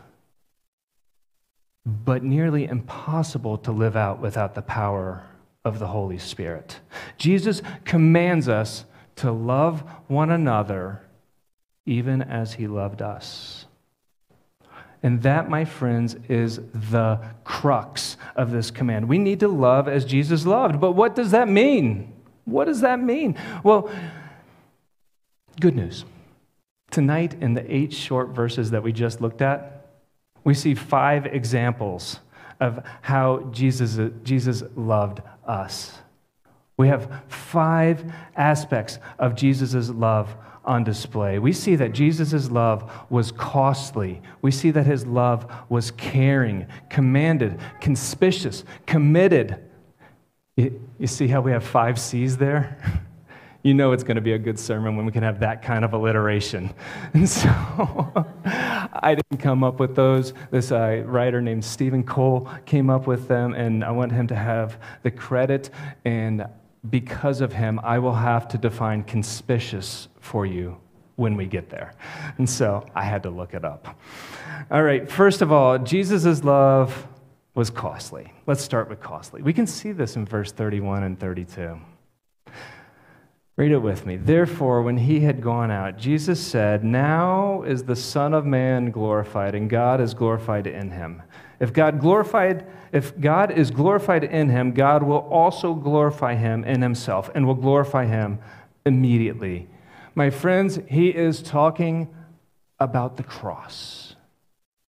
but 1.85 2.23
nearly 2.23 2.65
impossible 2.65 3.57
to 3.59 3.71
live 3.71 3.95
out 3.95 4.19
without 4.19 4.53
the 4.53 4.61
power 4.61 5.23
of 5.65 5.79
the 5.79 5.87
Holy 5.87 6.17
Spirit. 6.17 6.79
Jesus 7.17 7.61
commands 7.85 8.47
us 8.47 8.85
to 9.15 9.31
love 9.31 9.81
one 10.07 10.29
another 10.29 11.01
even 11.85 12.21
as 12.21 12.53
he 12.53 12.67
loved 12.67 13.01
us. 13.01 13.65
And 15.03 15.21
that, 15.23 15.49
my 15.49 15.65
friends, 15.65 16.15
is 16.29 16.61
the 16.73 17.19
crux 17.43 18.15
of 18.37 18.51
this 18.51 18.71
command. 18.71 19.09
We 19.09 19.17
need 19.17 19.41
to 19.41 19.49
love 19.49 19.89
as 19.89 20.05
Jesus 20.05 20.45
loved. 20.45 20.79
But 20.79 20.93
what 20.93 21.13
does 21.13 21.31
that 21.31 21.49
mean? 21.49 22.13
What 22.45 22.65
does 22.65 22.81
that 22.81 23.01
mean? 23.01 23.37
Well, 23.63 23.91
good 25.59 25.75
news. 25.75 26.05
Tonight, 26.89 27.35
in 27.41 27.53
the 27.53 27.75
eight 27.75 27.91
short 27.91 28.29
verses 28.29 28.71
that 28.71 28.81
we 28.81 28.93
just 28.93 29.19
looked 29.19 29.41
at, 29.41 29.87
we 30.45 30.53
see 30.53 30.73
five 30.73 31.25
examples 31.25 32.19
of 32.59 32.85
how 33.01 33.49
Jesus, 33.51 33.99
Jesus 34.23 34.63
loved 34.75 35.21
us. 35.45 35.99
We 36.77 36.87
have 36.87 37.23
five 37.27 38.11
aspects 38.35 38.99
of 39.19 39.35
Jesus' 39.35 39.89
love 39.89 40.35
on 40.65 40.83
display. 40.83 41.39
We 41.39 41.53
see 41.53 41.75
that 41.75 41.93
Jesus' 41.93 42.49
love 42.49 42.89
was 43.09 43.31
costly. 43.31 44.21
We 44.41 44.51
see 44.51 44.71
that 44.71 44.85
his 44.85 45.05
love 45.05 45.51
was 45.69 45.91
caring, 45.91 46.67
commanded, 46.89 47.59
conspicuous, 47.81 48.63
committed. 48.85 49.59
You, 50.55 50.81
you 50.99 51.07
see 51.07 51.27
how 51.27 51.41
we 51.41 51.51
have 51.51 51.63
five 51.63 51.99
C's 51.99 52.37
there? 52.37 52.77
you 53.63 53.73
know 53.73 53.93
it's 53.93 54.03
going 54.03 54.15
to 54.15 54.21
be 54.21 54.33
a 54.33 54.37
good 54.37 54.59
sermon 54.59 54.97
when 54.97 55.05
we 55.05 55.11
can 55.11 55.23
have 55.23 55.39
that 55.39 55.61
kind 55.61 55.83
of 55.85 55.93
alliteration. 55.93 56.73
And 57.13 57.27
so 57.29 57.49
I 58.45 59.15
didn't 59.15 59.41
come 59.41 59.63
up 59.63 59.79
with 59.79 59.95
those. 59.95 60.33
This 60.51 60.71
uh, 60.71 61.03
writer 61.05 61.41
named 61.41 61.63
Stephen 61.63 62.03
Cole 62.03 62.49
came 62.65 62.89
up 62.89 63.07
with 63.07 63.27
them, 63.27 63.53
and 63.53 63.83
I 63.83 63.91
want 63.91 64.11
him 64.11 64.27
to 64.27 64.35
have 64.35 64.77
the 65.03 65.11
credit. 65.11 65.69
And 66.05 66.45
because 66.89 67.41
of 67.41 67.53
him, 67.53 67.79
I 67.83 67.99
will 67.99 68.15
have 68.15 68.47
to 68.49 68.57
define 68.57 69.03
conspicuous 69.03 70.07
for 70.19 70.45
you 70.45 70.77
when 71.15 71.35
we 71.35 71.45
get 71.45 71.69
there. 71.69 71.93
And 72.37 72.49
so 72.49 72.85
I 72.95 73.03
had 73.03 73.23
to 73.23 73.29
look 73.29 73.53
it 73.53 73.63
up. 73.63 73.99
All 74.71 74.83
right, 74.83 75.09
first 75.09 75.41
of 75.41 75.51
all, 75.51 75.77
Jesus' 75.77 76.43
love 76.43 77.07
was 77.55 77.69
costly. 77.69 78.33
Let's 78.47 78.63
start 78.63 78.89
with 78.89 78.99
costly. 78.99 79.41
We 79.41 79.53
can 79.53 79.67
see 79.67 79.91
this 79.91 80.15
in 80.15 80.25
verse 80.25 80.51
31 80.51 81.03
and 81.03 81.19
32. 81.19 81.79
Read 83.55 83.71
it 83.71 83.77
with 83.77 84.07
me. 84.07 84.17
Therefore, 84.17 84.81
when 84.81 84.97
he 84.97 85.19
had 85.19 85.39
gone 85.39 85.69
out, 85.69 85.97
Jesus 85.97 86.39
said, 86.45 86.83
Now 86.83 87.61
is 87.61 87.83
the 87.83 87.95
Son 87.95 88.33
of 88.33 88.47
Man 88.47 88.89
glorified, 88.89 89.53
and 89.53 89.69
God 89.69 90.01
is 90.01 90.15
glorified 90.15 90.65
in 90.65 90.89
him. 90.89 91.21
If 91.63 91.71
God 91.71 92.01
glorified, 92.01 92.65
if 92.91 93.17
God 93.17 93.49
is 93.49 93.71
glorified 93.71 94.25
in 94.25 94.49
him, 94.49 94.73
God 94.73 95.01
will 95.01 95.25
also 95.29 95.73
glorify 95.73 96.35
him 96.35 96.65
in 96.65 96.81
himself 96.81 97.29
and 97.33 97.47
will 97.47 97.55
glorify 97.55 98.05
him 98.05 98.39
immediately. 98.85 99.69
My 100.13 100.29
friends, 100.29 100.81
he 100.89 101.07
is 101.07 101.41
talking 101.41 102.13
about 102.81 103.15
the 103.15 103.23
cross. 103.23 104.17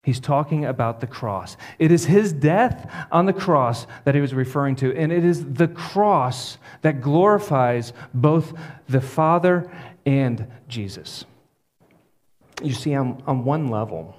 He's 0.02 0.18
talking 0.18 0.64
about 0.64 1.00
the 1.00 1.06
cross. 1.06 1.56
It 1.78 1.92
is 1.92 2.06
his 2.06 2.32
death 2.32 2.92
on 3.12 3.26
the 3.26 3.32
cross 3.32 3.86
that 4.02 4.16
he 4.16 4.20
was 4.20 4.34
referring 4.34 4.74
to, 4.76 4.92
and 4.96 5.12
it 5.12 5.24
is 5.24 5.44
the 5.44 5.68
cross 5.68 6.58
that 6.82 7.00
glorifies 7.00 7.92
both 8.12 8.52
the 8.88 9.00
Father 9.00 9.70
and 10.04 10.48
Jesus. 10.66 11.24
You 12.64 12.72
see, 12.72 12.96
on, 12.96 13.22
on 13.28 13.44
one 13.44 13.68
level, 13.68 14.16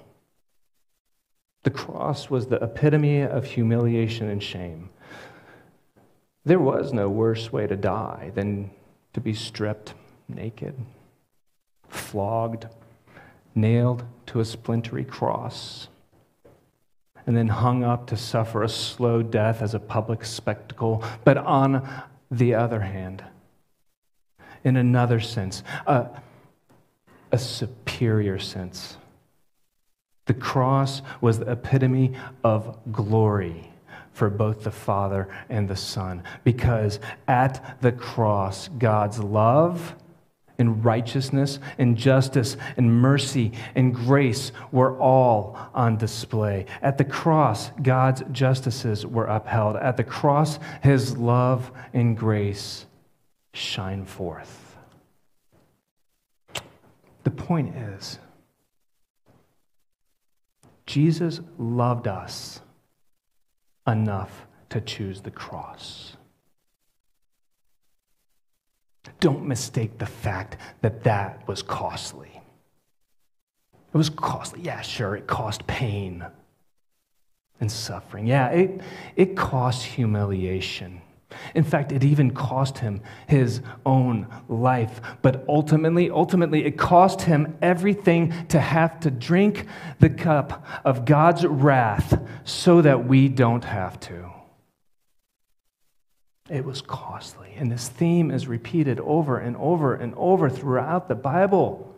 the 1.65 1.71
cross 1.71 2.29
was 2.29 2.47
the 2.47 2.63
epitome 2.63 3.21
of 3.21 3.43
humiliation 3.43 4.29
and 4.29 4.41
shame. 4.41 4.89
There 6.45 6.59
was 6.59 6.93
no 6.93 7.09
worse 7.09 7.51
way 7.51 7.65
to 7.65 7.75
die 7.75 8.31
than 8.35 8.69
to 9.13 9.19
be 9.19 9.33
stripped 9.33 9.95
naked, 10.27 10.75
flogged, 11.89 12.67
nailed 13.55 14.03
to 14.27 14.39
a 14.39 14.45
splintery 14.45 15.03
cross, 15.03 15.87
and 17.25 17.35
then 17.35 17.47
hung 17.47 17.83
up 17.83 18.05
to 18.07 18.17
suffer 18.17 18.61
a 18.61 18.69
slow 18.69 19.23
death 19.23 19.61
as 19.63 19.73
a 19.73 19.79
public 19.79 20.23
spectacle. 20.23 21.03
But 21.23 21.37
on 21.37 21.87
the 22.29 22.53
other 22.53 22.81
hand, 22.81 23.23
in 24.63 24.77
another 24.77 25.19
sense, 25.19 25.63
a, 25.87 26.09
a 27.31 27.39
superior 27.39 28.37
sense, 28.37 28.97
the 30.25 30.33
cross 30.33 31.01
was 31.21 31.39
the 31.39 31.51
epitome 31.51 32.13
of 32.43 32.77
glory 32.91 33.71
for 34.11 34.29
both 34.29 34.63
the 34.63 34.71
Father 34.71 35.27
and 35.49 35.67
the 35.67 35.75
Son, 35.75 36.23
because 36.43 36.99
at 37.27 37.81
the 37.81 37.91
cross, 37.91 38.69
God's 38.69 39.19
love 39.19 39.95
and 40.57 40.85
righteousness 40.85 41.59
and 41.77 41.97
justice 41.97 42.55
and 42.77 43.01
mercy 43.01 43.51
and 43.75 43.93
grace 43.93 44.53
were 44.71 44.97
all 44.99 45.57
on 45.73 45.97
display. 45.97 46.65
At 46.81 46.97
the 46.97 47.03
cross, 47.03 47.71
God's 47.81 48.23
justices 48.31 49.05
were 49.05 49.25
upheld. 49.25 49.75
At 49.75 49.97
the 49.97 50.03
cross, 50.03 50.59
his 50.81 51.17
love 51.17 51.71
and 51.93 52.17
grace 52.17 52.85
shine 53.53 54.05
forth. 54.05 54.77
The 57.25 57.31
point 57.31 57.75
is, 57.75 58.19
Jesus 60.85 61.41
loved 61.57 62.07
us 62.07 62.61
enough 63.87 64.45
to 64.69 64.81
choose 64.81 65.21
the 65.21 65.31
cross. 65.31 66.17
Don't 69.19 69.45
mistake 69.45 69.97
the 69.97 70.05
fact 70.05 70.57
that 70.81 71.03
that 71.03 71.47
was 71.47 71.61
costly. 71.61 72.41
It 73.93 73.97
was 73.97 74.09
costly. 74.09 74.61
Yeah, 74.61 74.81
sure, 74.81 75.15
it 75.15 75.27
cost 75.27 75.65
pain 75.67 76.25
and 77.59 77.71
suffering. 77.71 78.27
Yeah, 78.27 78.49
it, 78.49 78.81
it 79.15 79.37
cost 79.37 79.85
humiliation. 79.85 81.01
In 81.53 81.63
fact, 81.63 81.91
it 81.91 82.03
even 82.03 82.31
cost 82.31 82.79
him 82.79 83.01
his 83.27 83.61
own 83.85 84.27
life. 84.47 85.01
But 85.21 85.45
ultimately, 85.47 86.09
ultimately, 86.09 86.65
it 86.65 86.77
cost 86.77 87.21
him 87.21 87.57
everything 87.61 88.47
to 88.47 88.59
have 88.59 88.99
to 89.01 89.11
drink 89.11 89.65
the 89.99 90.09
cup 90.09 90.65
of 90.83 91.05
God's 91.05 91.45
wrath 91.45 92.21
so 92.43 92.81
that 92.81 93.05
we 93.05 93.27
don't 93.27 93.63
have 93.63 93.99
to. 94.01 94.31
It 96.49 96.63
was 96.63 96.81
costly. 96.81 97.53
And 97.57 97.71
this 97.71 97.89
theme 97.89 98.29
is 98.29 98.47
repeated 98.47 98.99
over 98.99 99.39
and 99.39 99.57
over 99.57 99.95
and 99.95 100.13
over 100.15 100.49
throughout 100.49 101.07
the 101.07 101.15
Bible. 101.15 101.91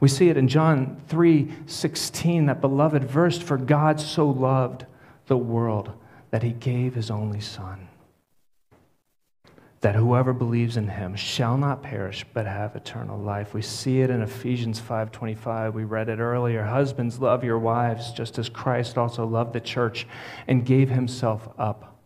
We 0.00 0.08
see 0.08 0.28
it 0.28 0.36
in 0.36 0.48
John 0.48 1.00
3 1.08 1.52
16, 1.66 2.46
that 2.46 2.60
beloved 2.60 3.04
verse, 3.04 3.38
for 3.38 3.56
God 3.56 4.00
so 4.00 4.28
loved 4.28 4.86
the 5.26 5.36
world 5.36 5.92
that 6.30 6.42
he 6.42 6.50
gave 6.50 6.94
his 6.94 7.10
only 7.10 7.40
Son, 7.40 7.88
that 9.84 9.94
whoever 9.94 10.32
believes 10.32 10.78
in 10.78 10.88
him 10.88 11.14
shall 11.14 11.58
not 11.58 11.82
perish 11.82 12.24
but 12.32 12.46
have 12.46 12.74
eternal 12.74 13.18
life. 13.18 13.52
We 13.52 13.60
see 13.60 14.00
it 14.00 14.08
in 14.08 14.22
Ephesians 14.22 14.80
5:25. 14.80 15.74
We 15.74 15.84
read 15.84 16.08
it 16.08 16.20
earlier. 16.20 16.64
Husbands, 16.64 17.20
love 17.20 17.44
your 17.44 17.58
wives 17.58 18.10
just 18.10 18.38
as 18.38 18.48
Christ 18.48 18.96
also 18.96 19.26
loved 19.26 19.52
the 19.52 19.60
church 19.60 20.06
and 20.48 20.64
gave 20.64 20.88
himself 20.88 21.50
up 21.58 21.98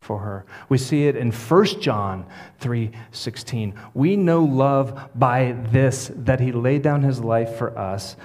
for 0.00 0.20
her. 0.20 0.46
We 0.70 0.78
see 0.78 1.08
it 1.08 1.14
in 1.14 1.30
1 1.30 1.82
John 1.82 2.24
3:16. 2.58 3.74
We 3.92 4.16
know 4.16 4.42
love 4.42 5.10
by 5.14 5.56
this 5.72 6.10
that 6.16 6.40
he 6.40 6.52
laid 6.52 6.80
down 6.80 7.02
his 7.02 7.20
life 7.20 7.54
for 7.56 7.76
us, 7.76 8.16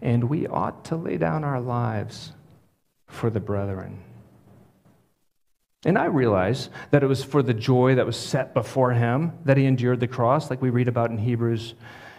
and 0.00 0.30
we 0.30 0.46
ought 0.46 0.84
to 0.84 0.94
lay 0.94 1.16
down 1.16 1.42
our 1.42 1.60
lives 1.60 2.34
for 3.08 3.30
the 3.30 3.40
brethren. 3.40 3.98
And 5.84 5.98
I 5.98 6.06
realize 6.06 6.70
that 6.90 7.02
it 7.02 7.06
was 7.06 7.22
for 7.22 7.42
the 7.42 7.54
joy 7.54 7.94
that 7.96 8.06
was 8.06 8.16
set 8.16 8.54
before 8.54 8.92
him 8.92 9.32
that 9.44 9.56
he 9.56 9.66
endured 9.66 10.00
the 10.00 10.08
cross, 10.08 10.48
like 10.50 10.62
we 10.62 10.70
read 10.70 10.88
about 10.88 11.10
in 11.10 11.18
Hebrews, 11.18 11.74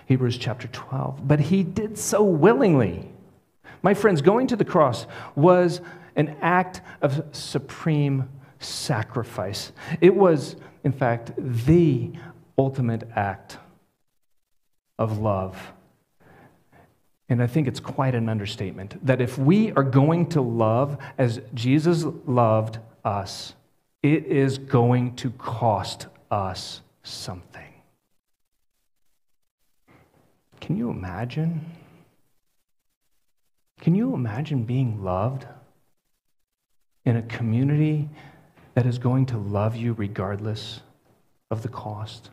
Hebrews 0.05 0.37
chapter 0.37 0.67
12. 0.67 1.27
But 1.27 1.39
he 1.39 1.63
did 1.63 1.97
so 1.97 2.23
willingly. 2.23 3.11
My 3.81 3.93
friends, 3.93 4.21
going 4.21 4.47
to 4.47 4.55
the 4.55 4.65
cross 4.65 5.07
was 5.35 5.81
an 6.15 6.35
act 6.41 6.81
of 7.01 7.25
supreme 7.31 8.29
sacrifice. 8.59 9.71
It 9.99 10.15
was, 10.15 10.55
in 10.83 10.91
fact, 10.91 11.31
the 11.37 12.11
ultimate 12.57 13.09
act 13.15 13.57
of 14.97 15.19
love. 15.19 15.73
And 17.27 17.41
I 17.41 17.47
think 17.47 17.67
it's 17.67 17.79
quite 17.79 18.13
an 18.13 18.29
understatement 18.29 19.03
that 19.05 19.19
if 19.19 19.37
we 19.37 19.71
are 19.71 19.83
going 19.83 20.27
to 20.29 20.41
love 20.41 20.97
as 21.17 21.41
Jesus 21.53 22.05
loved 22.27 22.77
us, 23.03 23.54
it 24.13 24.27
is 24.27 24.59
going 24.59 25.15
to 25.15 25.31
cost 25.31 26.05
us 26.29 26.81
something. 27.01 27.73
Can 30.61 30.77
you 30.77 30.91
imagine? 30.91 31.65
Can 33.81 33.95
you 33.95 34.13
imagine 34.13 34.63
being 34.63 35.03
loved 35.03 35.47
in 37.05 37.17
a 37.17 37.23
community 37.23 38.07
that 38.75 38.85
is 38.85 38.99
going 38.99 39.25
to 39.27 39.37
love 39.39 39.75
you 39.75 39.93
regardless 39.93 40.81
of 41.49 41.63
the 41.63 41.69
cost? 41.69 42.29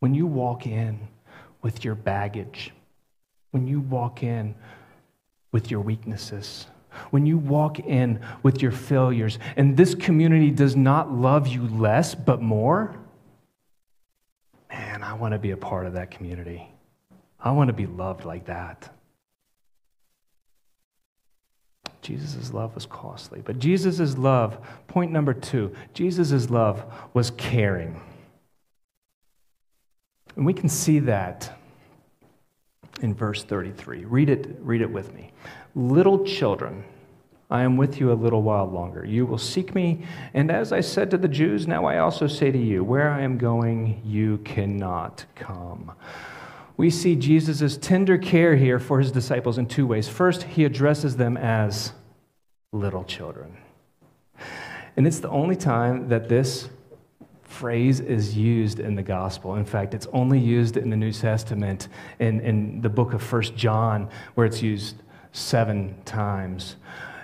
When 0.00 0.14
you 0.14 0.26
walk 0.26 0.66
in 0.66 1.08
with 1.62 1.86
your 1.86 1.94
baggage, 1.94 2.70
when 3.52 3.66
you 3.66 3.80
walk 3.80 4.22
in 4.22 4.54
with 5.52 5.70
your 5.70 5.80
weaknesses, 5.80 6.66
when 7.10 7.26
you 7.26 7.38
walk 7.38 7.78
in 7.80 8.20
with 8.42 8.62
your 8.62 8.72
failures, 8.72 9.38
and 9.56 9.76
this 9.76 9.94
community 9.94 10.50
does 10.50 10.76
not 10.76 11.12
love 11.12 11.48
you 11.48 11.66
less 11.68 12.14
but 12.14 12.40
more, 12.40 12.96
man, 14.70 15.02
I 15.02 15.14
want 15.14 15.32
to 15.32 15.38
be 15.38 15.50
a 15.50 15.56
part 15.56 15.86
of 15.86 15.94
that 15.94 16.10
community. 16.10 16.68
I 17.38 17.52
want 17.52 17.68
to 17.68 17.74
be 17.74 17.86
loved 17.86 18.24
like 18.24 18.46
that. 18.46 18.90
Jesus' 22.02 22.52
love 22.52 22.74
was 22.74 22.84
costly. 22.84 23.40
But 23.44 23.58
Jesus' 23.58 24.18
love, 24.18 24.58
point 24.88 25.12
number 25.12 25.32
two, 25.32 25.74
Jesus' 25.94 26.50
love 26.50 26.84
was 27.14 27.30
caring. 27.30 28.00
And 30.36 30.44
we 30.44 30.52
can 30.52 30.68
see 30.68 30.98
that 31.00 31.58
in 33.00 33.14
verse 33.14 33.44
33. 33.44 34.04
Read 34.04 34.28
it, 34.28 34.56
read 34.60 34.80
it 34.80 34.90
with 34.90 35.14
me. 35.14 35.32
Little 35.74 36.24
children, 36.24 36.84
I 37.50 37.62
am 37.62 37.76
with 37.76 38.00
you 38.00 38.12
a 38.12 38.14
little 38.14 38.42
while 38.42 38.66
longer. 38.66 39.04
You 39.04 39.26
will 39.26 39.38
seek 39.38 39.74
me, 39.74 40.04
and 40.34 40.50
as 40.50 40.72
I 40.72 40.80
said 40.80 41.10
to 41.10 41.18
the 41.18 41.28
Jews, 41.28 41.66
now 41.66 41.84
I 41.84 41.98
also 41.98 42.26
say 42.26 42.50
to 42.50 42.58
you, 42.58 42.84
where 42.84 43.10
I 43.10 43.22
am 43.22 43.38
going, 43.38 44.00
you 44.04 44.38
cannot 44.38 45.24
come. 45.34 45.92
We 46.76 46.90
see 46.90 47.14
Jesus' 47.14 47.76
tender 47.76 48.16
care 48.18 48.56
here 48.56 48.78
for 48.78 48.98
his 48.98 49.12
disciples 49.12 49.58
in 49.58 49.66
two 49.66 49.86
ways. 49.86 50.08
First, 50.08 50.44
he 50.44 50.64
addresses 50.64 51.16
them 51.16 51.36
as 51.36 51.92
little 52.72 53.04
children. 53.04 53.58
And 54.96 55.06
it's 55.06 55.20
the 55.20 55.28
only 55.28 55.56
time 55.56 56.08
that 56.08 56.28
this 56.28 56.68
phrase 57.52 58.00
is 58.00 58.36
used 58.36 58.80
in 58.80 58.94
the 58.94 59.02
gospel. 59.02 59.56
In 59.56 59.64
fact, 59.64 59.94
it's 59.94 60.06
only 60.12 60.38
used 60.38 60.76
in 60.76 60.90
the 60.90 60.96
New 60.96 61.12
Testament 61.12 61.88
in, 62.18 62.40
in 62.40 62.80
the 62.80 62.88
book 62.88 63.12
of 63.12 63.22
First 63.22 63.54
John, 63.54 64.08
where 64.34 64.46
it's 64.46 64.62
used 64.62 64.96
seven 65.32 65.94
times. 66.04 66.76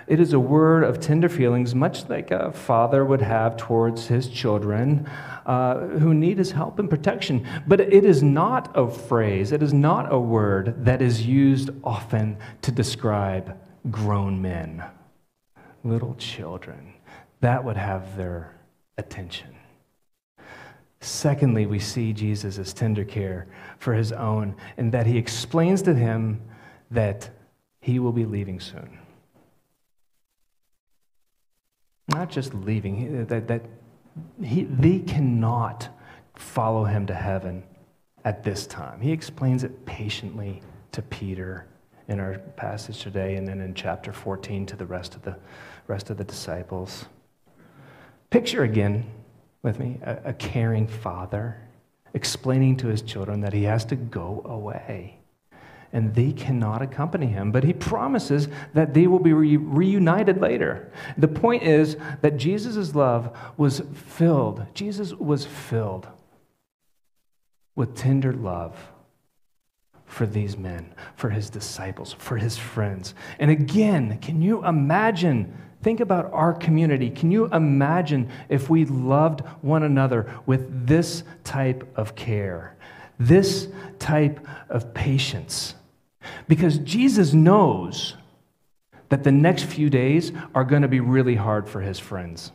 It 0.07 0.19
is 0.19 0.33
a 0.33 0.39
word 0.39 0.83
of 0.83 0.99
tender 0.99 1.29
feelings, 1.29 1.75
much 1.75 2.09
like 2.09 2.31
a 2.31 2.51
father 2.51 3.05
would 3.05 3.21
have 3.21 3.57
towards 3.57 4.07
his 4.07 4.27
children 4.27 5.07
uh, 5.45 5.87
who 5.99 6.15
need 6.15 6.39
his 6.39 6.51
help 6.51 6.79
and 6.79 6.89
protection. 6.89 7.45
But 7.67 7.79
it 7.79 8.03
is 8.03 8.23
not 8.23 8.71
a 8.75 8.89
phrase, 8.89 9.51
it 9.51 9.61
is 9.61 9.73
not 9.73 10.11
a 10.11 10.19
word 10.19 10.83
that 10.83 11.01
is 11.01 11.27
used 11.27 11.69
often 11.83 12.37
to 12.63 12.71
describe 12.71 13.55
grown 13.91 14.41
men, 14.41 14.83
little 15.83 16.15
children. 16.15 16.93
That 17.41 17.63
would 17.63 17.77
have 17.77 18.17
their 18.17 18.55
attention. 18.97 19.55
Secondly, 21.01 21.65
we 21.65 21.79
see 21.79 22.11
Jesus' 22.11 22.73
tender 22.73 23.05
care 23.05 23.47
for 23.77 23.93
his 23.93 24.11
own, 24.11 24.55
and 24.77 24.91
that 24.91 25.05
he 25.05 25.17
explains 25.17 25.81
to 25.83 25.93
him 25.93 26.41
that 26.91 27.29
he 27.79 27.99
will 27.99 28.11
be 28.11 28.25
leaving 28.25 28.59
soon. 28.59 28.99
Not 32.09 32.29
just 32.29 32.53
leaving, 32.53 33.25
that, 33.27 33.47
that 33.47 33.63
he, 34.43 34.63
they 34.63 34.99
cannot 34.99 35.87
follow 36.35 36.83
him 36.83 37.05
to 37.07 37.13
heaven 37.13 37.63
at 38.25 38.43
this 38.43 38.67
time. 38.67 38.99
He 38.99 39.11
explains 39.11 39.63
it 39.63 39.85
patiently 39.85 40.61
to 40.91 41.01
Peter 41.01 41.65
in 42.09 42.19
our 42.19 42.39
passage 42.57 43.01
today, 43.01 43.35
and 43.35 43.47
then 43.47 43.61
in 43.61 43.73
chapter 43.73 44.11
14 44.11 44.65
to 44.65 44.75
the 44.75 44.85
rest 44.85 45.15
of 45.15 45.21
the, 45.21 45.37
rest 45.87 46.09
of 46.09 46.17
the 46.17 46.23
disciples. 46.23 47.05
Picture 48.31 48.63
again 48.63 49.05
with 49.61 49.79
me 49.79 49.99
a, 50.03 50.17
a 50.25 50.33
caring 50.33 50.87
father 50.87 51.61
explaining 52.13 52.77
to 52.77 52.87
his 52.87 53.01
children 53.01 53.41
that 53.41 53.53
he 53.53 53.63
has 53.63 53.85
to 53.85 53.95
go 53.95 54.41
away 54.45 55.19
and 55.91 56.13
they 56.13 56.31
cannot 56.31 56.81
accompany 56.81 57.27
him. 57.27 57.51
But 57.51 57.63
he 57.63 57.73
promises 57.73 58.47
that 58.73 58.93
they 58.93 59.07
will 59.07 59.19
be 59.19 59.33
re- 59.33 59.57
reunited 59.57 60.39
later. 60.39 60.91
The 61.17 61.27
point 61.27 61.63
is 61.63 61.97
that 62.21 62.37
Jesus' 62.37 62.93
love 62.93 63.35
was 63.57 63.81
filled, 63.93 64.65
Jesus 64.73 65.13
was 65.13 65.45
filled 65.45 66.07
with 67.75 67.95
tender 67.95 68.33
love 68.33 68.91
for 70.05 70.25
these 70.25 70.57
men, 70.57 70.93
for 71.15 71.29
his 71.29 71.49
disciples, 71.49 72.13
for 72.13 72.37
his 72.37 72.57
friends. 72.57 73.13
And 73.37 73.51
again, 73.51 74.17
can 74.19 74.41
you 74.41 74.65
imagine? 74.65 75.55
Think 75.81 76.01
about 76.01 76.31
our 76.33 76.53
community. 76.53 77.09
Can 77.09 77.31
you 77.31 77.45
imagine 77.45 78.29
if 78.49 78.69
we 78.69 78.85
loved 78.85 79.41
one 79.61 79.83
another 79.83 80.29
with 80.45 80.87
this 80.87 81.23
type 81.43 81.87
of 81.95 82.15
care, 82.15 82.75
this 83.17 83.69
type 83.97 84.45
of 84.69 84.93
patience? 84.93 85.75
Because 86.47 86.79
Jesus 86.79 87.33
knows 87.33 88.15
that 89.07 89.23
the 89.23 89.31
next 89.31 89.63
few 89.63 89.89
days 89.89 90.31
are 90.53 90.63
going 90.63 90.81
to 90.81 90.87
be 90.87 90.99
really 90.99 91.35
hard 91.35 91.67
for 91.69 91.81
his 91.81 91.97
friends. 91.97 92.51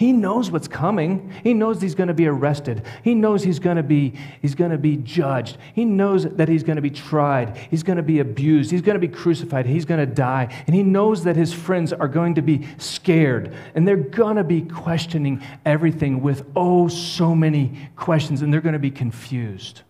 He 0.00 0.12
knows 0.12 0.50
what's 0.50 0.66
coming. 0.66 1.30
He 1.44 1.52
knows 1.52 1.82
he's 1.82 1.94
going 1.94 2.08
to 2.08 2.14
be 2.14 2.26
arrested. 2.26 2.86
He 3.04 3.14
knows 3.14 3.44
he's 3.44 3.58
going 3.58 3.76
to 3.76 3.82
be, 3.82 4.14
he's 4.40 4.54
going 4.54 4.70
to 4.70 4.78
be 4.78 4.96
judged. 4.96 5.58
He 5.74 5.84
knows 5.84 6.24
that 6.24 6.48
he's 6.48 6.62
going 6.62 6.76
to 6.76 6.82
be 6.82 6.88
tried. 6.88 7.58
He's 7.68 7.82
going 7.82 7.98
to 7.98 8.02
be 8.02 8.20
abused. 8.20 8.70
He's 8.70 8.80
going 8.80 8.98
to 8.98 9.06
be 9.06 9.14
crucified. 9.14 9.66
He's 9.66 9.84
going 9.84 10.00
to 10.00 10.06
die. 10.06 10.54
And 10.66 10.74
he 10.74 10.82
knows 10.82 11.24
that 11.24 11.36
his 11.36 11.52
friends 11.52 11.92
are 11.92 12.08
going 12.08 12.36
to 12.36 12.40
be 12.40 12.66
scared. 12.78 13.54
And 13.74 13.86
they're 13.86 13.98
going 13.98 14.36
to 14.36 14.42
be 14.42 14.62
questioning 14.62 15.42
everything 15.66 16.22
with, 16.22 16.46
oh, 16.56 16.88
so 16.88 17.34
many 17.34 17.90
questions. 17.94 18.40
And 18.40 18.50
they're 18.50 18.62
going 18.62 18.72
to 18.72 18.78
be 18.78 18.90
confused. 18.90 19.82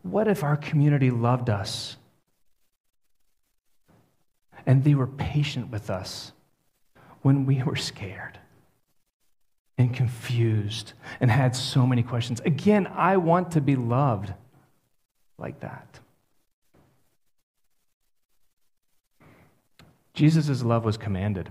What 0.00 0.26
if 0.26 0.42
our 0.42 0.56
community 0.56 1.10
loved 1.10 1.50
us 1.50 1.98
and 4.64 4.84
they 4.84 4.94
were 4.94 5.06
patient 5.06 5.70
with 5.70 5.90
us 5.90 6.32
when 7.20 7.44
we 7.44 7.62
were 7.62 7.76
scared 7.76 8.38
and 9.76 9.94
confused 9.94 10.92
and 11.20 11.30
had 11.30 11.54
so 11.56 11.86
many 11.86 12.02
questions? 12.02 12.40
Again, 12.40 12.86
I 12.86 13.16
want 13.16 13.52
to 13.52 13.60
be 13.60 13.76
loved 13.76 14.32
like 15.38 15.60
that. 15.60 16.00
Jesus' 20.14 20.62
love 20.62 20.84
was 20.84 20.96
commanded. 20.96 21.50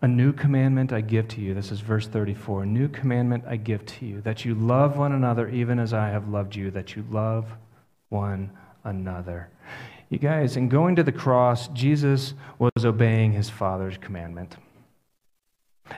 A 0.00 0.06
new 0.06 0.32
commandment 0.32 0.92
I 0.92 1.00
give 1.00 1.26
to 1.28 1.40
you. 1.40 1.54
This 1.54 1.72
is 1.72 1.80
verse 1.80 2.06
34. 2.06 2.62
A 2.62 2.66
new 2.66 2.86
commandment 2.86 3.42
I 3.48 3.56
give 3.56 3.84
to 3.86 4.06
you, 4.06 4.20
that 4.20 4.44
you 4.44 4.54
love 4.54 4.96
one 4.96 5.10
another 5.10 5.48
even 5.48 5.80
as 5.80 5.92
I 5.92 6.10
have 6.10 6.28
loved 6.28 6.54
you, 6.54 6.70
that 6.70 6.94
you 6.94 7.04
love 7.10 7.46
one 8.08 8.52
another. 8.84 9.48
You 10.08 10.18
guys, 10.18 10.56
in 10.56 10.68
going 10.68 10.94
to 10.96 11.02
the 11.02 11.12
cross, 11.12 11.66
Jesus 11.68 12.34
was 12.60 12.84
obeying 12.84 13.32
his 13.32 13.50
Father's 13.50 13.98
commandment. 13.98 14.56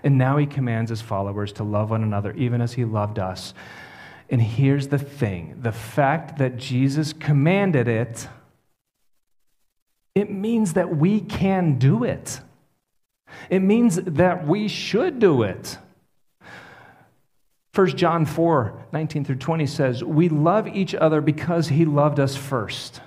And 0.02 0.18
now 0.18 0.36
he 0.36 0.46
commands 0.46 0.90
his 0.90 1.00
followers 1.00 1.52
to 1.54 1.64
love 1.64 1.90
one 1.90 2.02
another, 2.02 2.32
even 2.32 2.60
as 2.60 2.74
he 2.74 2.84
loved 2.84 3.18
us. 3.18 3.54
And 4.28 4.40
here's 4.40 4.88
the 4.88 4.98
thing 4.98 5.58
the 5.60 5.72
fact 5.72 6.38
that 6.38 6.56
Jesus 6.56 7.12
commanded 7.12 7.88
it, 7.88 8.28
it 10.14 10.30
means 10.30 10.74
that 10.74 10.96
we 10.96 11.20
can 11.20 11.78
do 11.78 12.04
it. 12.04 12.40
It 13.48 13.60
means 13.60 13.96
that 13.96 14.46
we 14.46 14.68
should 14.68 15.18
do 15.18 15.42
it. 15.42 15.78
1 17.74 17.96
John 17.96 18.26
4 18.26 18.86
19 18.92 19.24
through 19.24 19.36
20 19.36 19.66
says, 19.66 20.04
We 20.04 20.28
love 20.28 20.68
each 20.68 20.94
other 20.94 21.20
because 21.20 21.68
he 21.68 21.84
loved 21.84 22.18
us 22.18 22.36
first. 22.36 23.00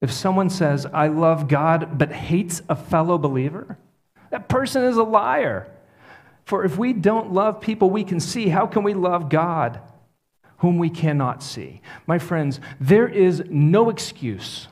If 0.00 0.12
someone 0.12 0.50
says, 0.50 0.86
I 0.86 1.08
love 1.08 1.48
God, 1.48 1.98
but 1.98 2.12
hates 2.12 2.62
a 2.68 2.76
fellow 2.76 3.18
believer, 3.18 3.78
that 4.30 4.48
person 4.48 4.84
is 4.84 4.96
a 4.96 5.02
liar. 5.02 5.68
For 6.46 6.64
if 6.64 6.78
we 6.78 6.92
don't 6.92 7.32
love 7.32 7.60
people 7.60 7.90
we 7.90 8.04
can 8.04 8.20
see, 8.20 8.48
how 8.48 8.66
can 8.66 8.84
we 8.84 8.94
love 8.94 9.28
God 9.28 9.80
whom 10.58 10.78
we 10.78 10.88
cannot 10.88 11.42
see? 11.42 11.82
My 12.06 12.18
friends, 12.18 12.60
there 12.80 13.08
is 13.08 13.42
no 13.50 13.90
excuse 13.90 14.68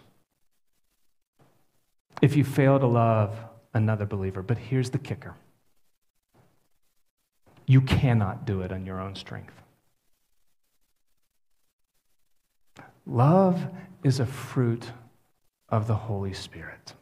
if 2.22 2.36
you 2.36 2.44
fail 2.44 2.78
to 2.78 2.86
love 2.86 3.36
another 3.74 4.06
believer. 4.06 4.40
But 4.40 4.56
here's 4.56 4.90
the 4.90 4.98
kicker 4.98 5.34
you 7.66 7.80
cannot 7.80 8.44
do 8.44 8.60
it 8.60 8.70
on 8.70 8.86
your 8.86 9.00
own 9.00 9.16
strength. 9.16 9.54
Love 13.04 13.66
is 14.04 14.20
a 14.20 14.26
fruit 14.26 14.92
of 15.68 15.86
the 15.88 15.94
Holy 15.94 16.34
Spirit, 16.34 16.94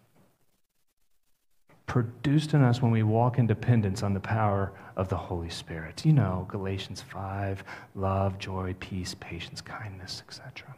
produced 1.92 2.54
in 2.54 2.62
us 2.62 2.80
when 2.80 2.90
we 2.90 3.02
walk 3.02 3.38
in 3.38 3.46
dependence 3.46 4.02
on 4.02 4.14
the 4.14 4.20
power 4.20 4.72
of 4.96 5.10
the 5.10 5.16
Holy 5.16 5.50
Spirit. 5.50 6.06
You 6.06 6.14
know, 6.14 6.46
Galatians 6.48 7.02
5 7.02 7.62
love, 7.94 8.38
joy, 8.38 8.74
peace, 8.80 9.14
patience, 9.20 9.60
kindness, 9.60 10.22
etc. 10.26 10.74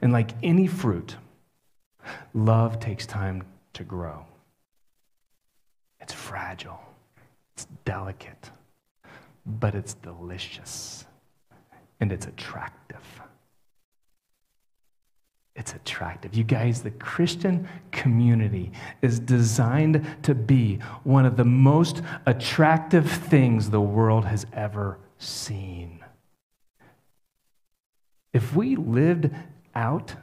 And 0.00 0.12
like 0.12 0.30
any 0.44 0.68
fruit, 0.68 1.16
love 2.34 2.78
takes 2.78 3.04
time 3.04 3.42
to 3.72 3.82
grow. 3.82 4.24
It's 6.00 6.12
fragile, 6.12 6.78
it's 7.52 7.66
delicate, 7.84 8.52
but 9.44 9.74
it's 9.74 9.94
delicious 9.94 11.04
and 11.98 12.12
it's 12.12 12.28
attractive. 12.28 13.22
It's 15.56 15.72
attractive. 15.72 16.34
You 16.34 16.44
guys, 16.44 16.82
the 16.82 16.90
Christian 16.90 17.66
community 17.90 18.72
is 19.00 19.18
designed 19.18 20.06
to 20.24 20.34
be 20.34 20.76
one 21.02 21.24
of 21.24 21.38
the 21.38 21.46
most 21.46 22.02
attractive 22.26 23.10
things 23.10 23.70
the 23.70 23.80
world 23.80 24.26
has 24.26 24.46
ever 24.52 24.98
seen. 25.16 26.04
If 28.34 28.54
we 28.54 28.76
lived 28.76 29.30
out 29.74 30.14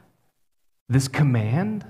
this 0.88 1.08
command, 1.08 1.84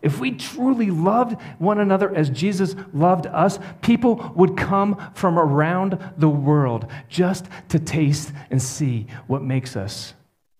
if 0.00 0.18
we 0.18 0.30
truly 0.30 0.90
loved 0.90 1.38
one 1.58 1.80
another 1.80 2.14
as 2.14 2.30
Jesus 2.30 2.74
loved 2.94 3.26
us, 3.26 3.58
people 3.82 4.32
would 4.34 4.56
come 4.56 5.12
from 5.14 5.38
around 5.38 5.98
the 6.16 6.30
world 6.30 6.86
just 7.10 7.44
to 7.68 7.78
taste 7.78 8.32
and 8.50 8.62
see 8.62 9.06
what 9.26 9.42
makes 9.42 9.76
us 9.76 10.14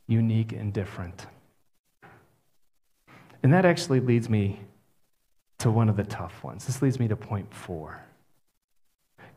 unique 0.07 0.53
and 0.53 0.71
different. 0.71 1.27
And 3.47 3.55
that 3.55 3.65
actually 3.65 4.01
leads 4.01 4.29
me 4.29 4.59
to 5.59 5.71
one 5.71 5.89
of 5.89 5.97
the 5.97 6.03
tough 6.03 6.43
ones. 6.43 6.67
This 6.67 6.83
leads 6.83 6.99
me 6.99 7.07
to 7.07 7.15
point 7.15 7.55
four 7.55 8.05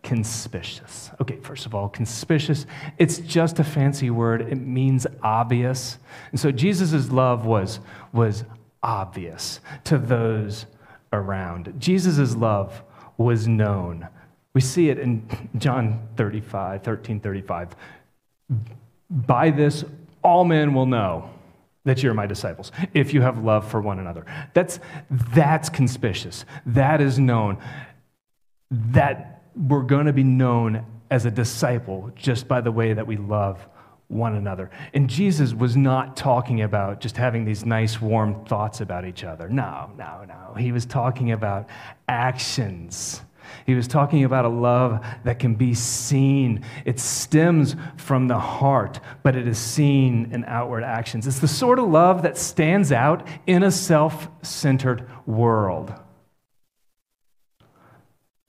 conspicuous. 0.02 1.12
Okay, 1.22 1.38
first 1.44 1.68
of 1.68 1.76
all, 1.76 1.88
conspicuous, 1.90 2.66
it's 2.98 3.20
just 3.20 3.60
a 3.60 3.64
fancy 3.64 4.10
word. 4.10 4.42
It 4.42 4.56
means 4.56 5.06
obvious. 5.22 6.00
And 6.32 6.40
so 6.40 6.52
Jesus' 6.52 7.12
love 7.12 7.46
was, 7.46 7.82
was 8.12 8.46
obvious 8.82 9.60
to 9.84 10.00
those 10.00 10.66
around. 11.14 11.72
Jesus' 11.78 12.36
love 12.36 12.82
was 13.16 13.48
known. 13.48 14.08
We 14.56 14.62
see 14.62 14.90
it 14.90 14.98
in 14.98 15.24
John 15.56 16.08
35, 16.18 16.82
13, 16.82 17.20
35. 17.20 17.76
By 19.12 19.52
this, 19.52 19.86
all 20.24 20.46
men 20.46 20.74
will 20.74 20.88
know 20.88 21.30
that 21.86 22.04
you're 22.04 22.14
my 22.14 22.26
disciples 22.26 22.72
if 22.94 23.14
you 23.14 23.22
have 23.22 23.44
love 23.44 23.70
for 23.70 23.82
one 23.82 24.00
another. 24.00 24.26
That's, 24.54 24.80
that's 25.10 25.70
conspicuous. 25.70 26.46
That 26.66 27.02
is 27.02 27.20
known. 27.20 27.58
That 28.70 29.44
we're 29.56 29.84
going 29.84 30.06
to 30.06 30.14
be 30.14 30.24
known 30.24 30.86
as 31.10 31.26
a 31.26 31.32
disciple 31.32 32.12
just 32.16 32.48
by 32.48 32.62
the 32.62 32.72
way 32.72 32.94
that 32.94 33.08
we 33.08 33.18
love 33.18 33.66
one 34.08 34.36
another. 34.36 34.72
And 34.94 35.10
Jesus 35.10 35.54
was 35.54 35.78
not 35.78 36.18
talking 36.18 36.62
about 36.62 37.00
just 37.00 37.16
having 37.16 37.46
these 37.46 37.66
nice, 37.66 38.02
warm 38.02 38.44
thoughts 38.46 38.82
about 38.82 39.06
each 39.06 39.24
other. 39.24 39.48
No, 39.48 39.92
no, 39.98 40.26
no. 40.28 40.56
He 40.56 40.72
was 40.72 40.86
talking 40.86 41.32
about 41.32 41.70
actions 42.08 43.22
he 43.66 43.76
was 43.76 43.88
talking 43.88 44.24
about 44.24 44.46
a 44.46 44.50
love 44.50 45.06
that 45.24 45.40
can 45.40 45.56
be 45.56 45.74
seen. 45.74 46.64
It 46.86 47.00
stems 47.00 47.76
from 47.98 48.28
the 48.28 48.40
heart, 48.40 49.00
but 49.24 49.36
it 49.36 49.48
is 49.48 49.58
seen 49.58 50.30
in 50.32 50.46
outward 50.46 50.84
actions. 50.84 51.28
It's 51.28 51.40
the 51.40 51.48
sort 51.48 51.80
of 51.80 51.88
love 51.88 52.24
that 52.24 52.38
stands 52.38 52.92
out 52.92 53.28
in 53.48 53.64
a 53.64 53.72
self 53.72 54.28
centered 54.42 55.10
world. 55.26 55.94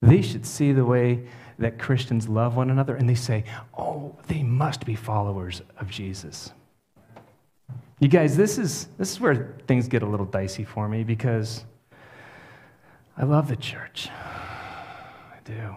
They 0.03 0.23
should 0.23 0.47
see 0.47 0.73
the 0.73 0.85
way 0.85 1.27
that 1.59 1.79
Christians 1.79 2.29
love 2.29 2.57
one 2.57 2.71
another 2.71 2.97
and 2.97 3.09
they 3.09 3.15
say, 3.15 3.45
oh, 3.77 4.17
they 4.29 4.43
must 4.43 4.87
be 4.87 4.95
followers 4.95 5.61
of 5.79 5.91
Jesus. 5.91 6.53
You 7.99 8.09
guys, 8.09 8.35
this 8.35 8.57
is, 8.57 8.89
this 8.97 9.13
is 9.13 9.21
where 9.21 9.55
things 9.67 9.87
get 9.87 10.03
a 10.03 10.07
little 10.07 10.25
dicey 10.25 10.65
for 10.65 10.89
me 10.89 11.05
because 11.05 11.65
I 13.17 13.25
love 13.25 13.49
the 13.49 13.57
church 13.57 14.09
do. 15.51 15.75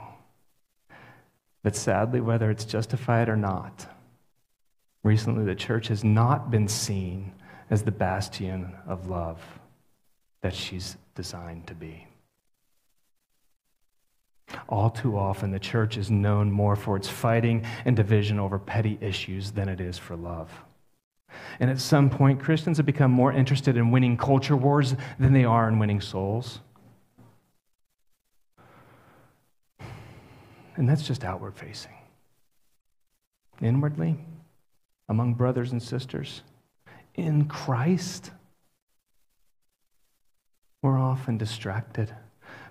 But 1.64 1.76
sadly, 1.76 2.20
whether 2.20 2.52
it's 2.52 2.66
justified 2.66 3.30
or 3.30 3.38
not, 3.38 3.88
recently 5.04 5.46
the 5.46 5.56
church 5.56 5.88
has 5.88 6.04
not 6.04 6.52
been 6.52 6.68
seen 6.68 7.34
as 7.70 7.84
the 7.84 7.92
bastion 7.92 8.74
of 8.86 9.08
love 9.08 9.42
that 10.42 10.54
she's 10.54 10.98
designed 11.16 11.68
to 11.68 11.76
be. 11.76 12.08
All 14.68 14.90
too 14.90 15.18
often, 15.18 15.52
the 15.52 15.60
church 15.60 15.98
is 15.98 16.12
known 16.12 16.52
more 16.52 16.76
for 16.76 16.98
its 16.98 17.08
fighting 17.08 17.66
and 17.86 17.96
division 17.96 18.40
over 18.40 18.60
petty 18.60 18.98
issues 19.02 19.52
than 19.52 19.70
it 19.70 19.80
is 19.80 19.98
for 19.98 20.16
love. 20.16 20.52
And 21.60 21.72
at 21.72 21.80
some 21.80 22.10
point, 22.10 22.42
Christians 22.42 22.78
have 22.78 22.86
become 22.86 23.10
more 23.10 23.32
interested 23.32 23.78
in 23.78 23.90
winning 23.90 24.18
culture 24.18 24.56
wars 24.56 24.96
than 25.18 25.34
they 25.34 25.46
are 25.46 25.68
in 25.68 25.80
winning 25.80 26.02
souls. 26.02 26.60
And 30.76 30.90
that's 30.90 31.06
just 31.06 31.24
outward 31.24 31.56
facing. 31.56 31.94
Inwardly, 33.62 34.18
among 35.08 35.36
brothers 35.36 35.72
and 35.72 35.82
sisters, 35.82 36.42
in 37.16 37.46
Christ, 37.46 38.32
we're 40.82 41.00
often 41.00 41.38
distracted 41.38 42.14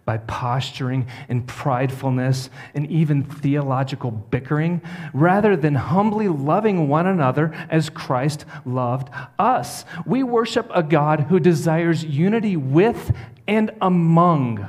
by 0.05 0.19
posturing 0.19 1.07
and 1.29 1.47
pridefulness 1.47 2.51
and 2.75 2.91
even 2.91 3.23
theological 3.23 4.11
bickering, 4.11 4.83
rather 5.15 5.57
than 5.57 5.77
humbly 5.77 6.29
loving 6.29 6.89
one 6.89 7.07
another 7.07 7.55
as 7.71 7.89
Christ 7.89 8.45
loved 8.65 9.09
us. 9.39 9.85
We 10.05 10.25
worship 10.25 10.69
a 10.75 10.83
God 10.83 11.21
who 11.21 11.39
desires 11.39 12.05
unity 12.05 12.57
with 12.57 13.15
and 13.47 13.71
among 13.81 14.69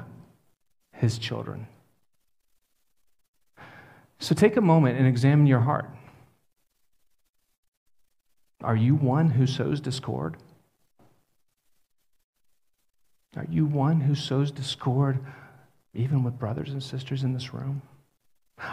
his 0.92 1.18
children. 1.18 1.68
So 4.24 4.34
take 4.34 4.56
a 4.56 4.62
moment 4.62 4.98
and 4.98 5.06
examine 5.06 5.48
your 5.48 5.60
heart. 5.60 5.90
Are 8.64 8.76
you 8.76 8.96
one 8.96 9.32
who 9.32 9.46
sows 9.46 9.82
discord? 9.82 10.38
Are 13.36 13.46
you 13.50 13.66
one 13.66 14.00
who 14.00 14.16
sows 14.16 14.50
discord 14.50 15.20
even 15.94 16.24
with 16.24 16.40
brothers 16.40 16.72
and 16.72 16.82
sisters 16.82 17.26
in 17.26 17.34
this 17.34 17.54
room? 17.54 17.82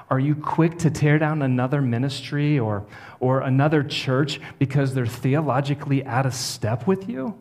Are 0.09 0.21
you 0.21 0.37
quick 0.37 0.79
to 0.79 0.91
tear 0.91 1.19
down 1.19 1.43
another 1.43 1.83
ministry 1.83 2.57
or, 2.57 2.87
or 3.19 3.41
another 3.41 3.83
church 3.83 4.41
because 4.61 4.95
they're 4.95 5.05
theologically 5.05 6.07
out 6.07 6.27
of 6.27 6.35
step 6.35 6.87
with 6.87 7.09
you? 7.09 7.37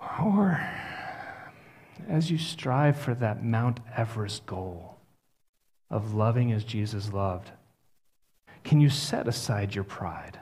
Or 0.00 0.66
as 2.08 2.30
you 2.30 2.38
strive 2.38 2.98
for 2.98 3.14
that 3.14 3.44
Mount 3.44 3.80
Everest 3.96 4.46
goal 4.46 4.96
of 5.90 6.14
loving 6.14 6.52
as 6.52 6.64
Jesus 6.64 7.12
loved, 7.12 7.50
can 8.62 8.80
you 8.80 8.90
set 8.90 9.28
aside 9.28 9.74
your 9.74 9.84
pride 9.84 10.38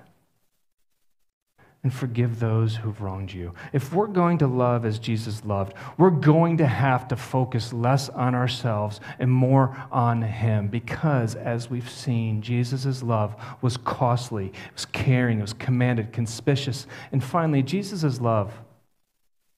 and 1.83 1.93
forgive 1.93 2.39
those 2.39 2.77
who've 2.77 3.01
wronged 3.01 3.33
you. 3.33 3.53
If 3.73 3.93
we're 3.93 4.07
going 4.07 4.39
to 4.39 4.47
love 4.47 4.85
as 4.85 5.01
Jesus 5.01 5.45
loved, 5.45 5.75
we're 5.99 6.11
going 6.11 6.59
to 6.59 6.67
have 6.67 7.09
to 7.09 7.17
focus 7.17 7.73
less 7.73 8.09
on 8.09 8.37
ourselves 8.37 9.01
and 9.19 9.31
more 9.31 9.77
on 9.91 10.23
Him 10.23 10.69
because, 10.69 11.35
as 11.35 11.69
we've 11.69 11.91
seen, 11.91 12.41
Jesus' 12.41 13.03
love 13.03 13.35
was 13.63 13.77
costly, 13.77 14.47
it 14.47 14.75
was 14.75 14.85
caring, 14.85 15.39
it 15.39 15.43
was 15.43 15.55
commanded, 15.55 16.13
conspicuous, 16.13 16.87
and 17.11 17.23
finally, 17.23 17.63
Jesus' 17.63 18.21
love 18.21 18.53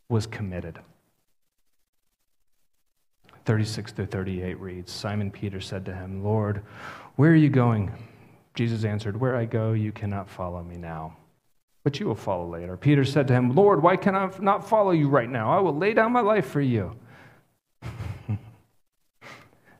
was 0.08 0.26
committed. 0.26 0.78
36 3.44 3.92
through 3.92 4.06
38 4.06 4.58
reads 4.60 4.92
Simon 4.92 5.30
Peter 5.30 5.60
said 5.60 5.84
to 5.84 5.94
him, 5.94 6.24
Lord, 6.24 6.62
where 7.16 7.30
are 7.30 7.36
you 7.36 7.50
going? 7.50 7.92
Jesus 8.54 8.84
answered, 8.84 9.20
Where 9.20 9.36
I 9.36 9.44
go, 9.44 9.72
you 9.72 9.92
cannot 9.92 10.28
follow 10.28 10.62
me 10.62 10.76
now 10.76 11.16
but 11.84 12.00
you 12.00 12.06
will 12.06 12.14
follow 12.14 12.48
later. 12.48 12.76
Peter 12.76 13.04
said 13.04 13.28
to 13.28 13.34
him, 13.34 13.54
Lord, 13.54 13.82
why 13.82 13.96
can 13.96 14.16
I 14.16 14.30
not 14.40 14.68
follow 14.68 14.90
you 14.90 15.08
right 15.08 15.28
now? 15.28 15.56
I 15.56 15.60
will 15.60 15.76
lay 15.76 15.92
down 15.92 16.12
my 16.12 16.22
life 16.22 16.46
for 16.46 16.62
you. 16.62 16.96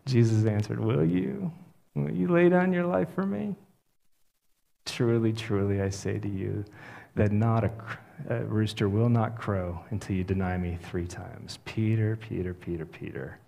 Jesus 0.06 0.44
answered, 0.44 0.78
Will 0.78 1.04
you? 1.04 1.50
Will 1.94 2.10
you 2.10 2.28
lay 2.28 2.50
down 2.50 2.72
your 2.72 2.84
life 2.84 3.08
for 3.14 3.24
me? 3.24 3.56
Truly, 4.84 5.32
truly, 5.32 5.80
I 5.80 5.88
say 5.88 6.18
to 6.18 6.28
you 6.28 6.66
that 7.14 7.32
not 7.32 7.64
a, 7.64 7.70
a 8.28 8.44
rooster 8.44 8.88
will 8.88 9.08
not 9.08 9.38
crow 9.38 9.82
until 9.88 10.14
you 10.14 10.24
deny 10.24 10.58
me 10.58 10.76
three 10.82 11.06
times. 11.06 11.58
Peter, 11.64 12.16
Peter, 12.16 12.52
Peter, 12.52 12.84
Peter. 12.84 13.38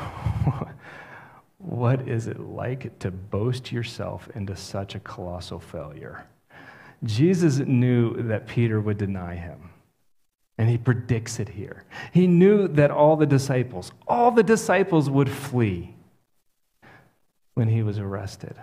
what 1.58 2.08
is 2.08 2.26
it 2.26 2.40
like 2.40 2.98
to 3.00 3.10
boast 3.10 3.72
yourself 3.72 4.28
into 4.34 4.56
such 4.56 4.94
a 4.94 5.00
colossal 5.00 5.60
failure? 5.60 6.26
Jesus 7.04 7.58
knew 7.58 8.22
that 8.22 8.46
Peter 8.46 8.80
would 8.80 8.98
deny 8.98 9.34
him. 9.34 9.70
And 10.58 10.68
he 10.68 10.76
predicts 10.76 11.40
it 11.40 11.48
here. 11.48 11.84
He 12.12 12.26
knew 12.26 12.68
that 12.68 12.90
all 12.90 13.16
the 13.16 13.24
disciples, 13.24 13.92
all 14.06 14.30
the 14.30 14.42
disciples 14.42 15.08
would 15.08 15.30
flee 15.30 15.94
when 17.54 17.68
he 17.68 17.82
was 17.82 17.98
arrested. 17.98 18.56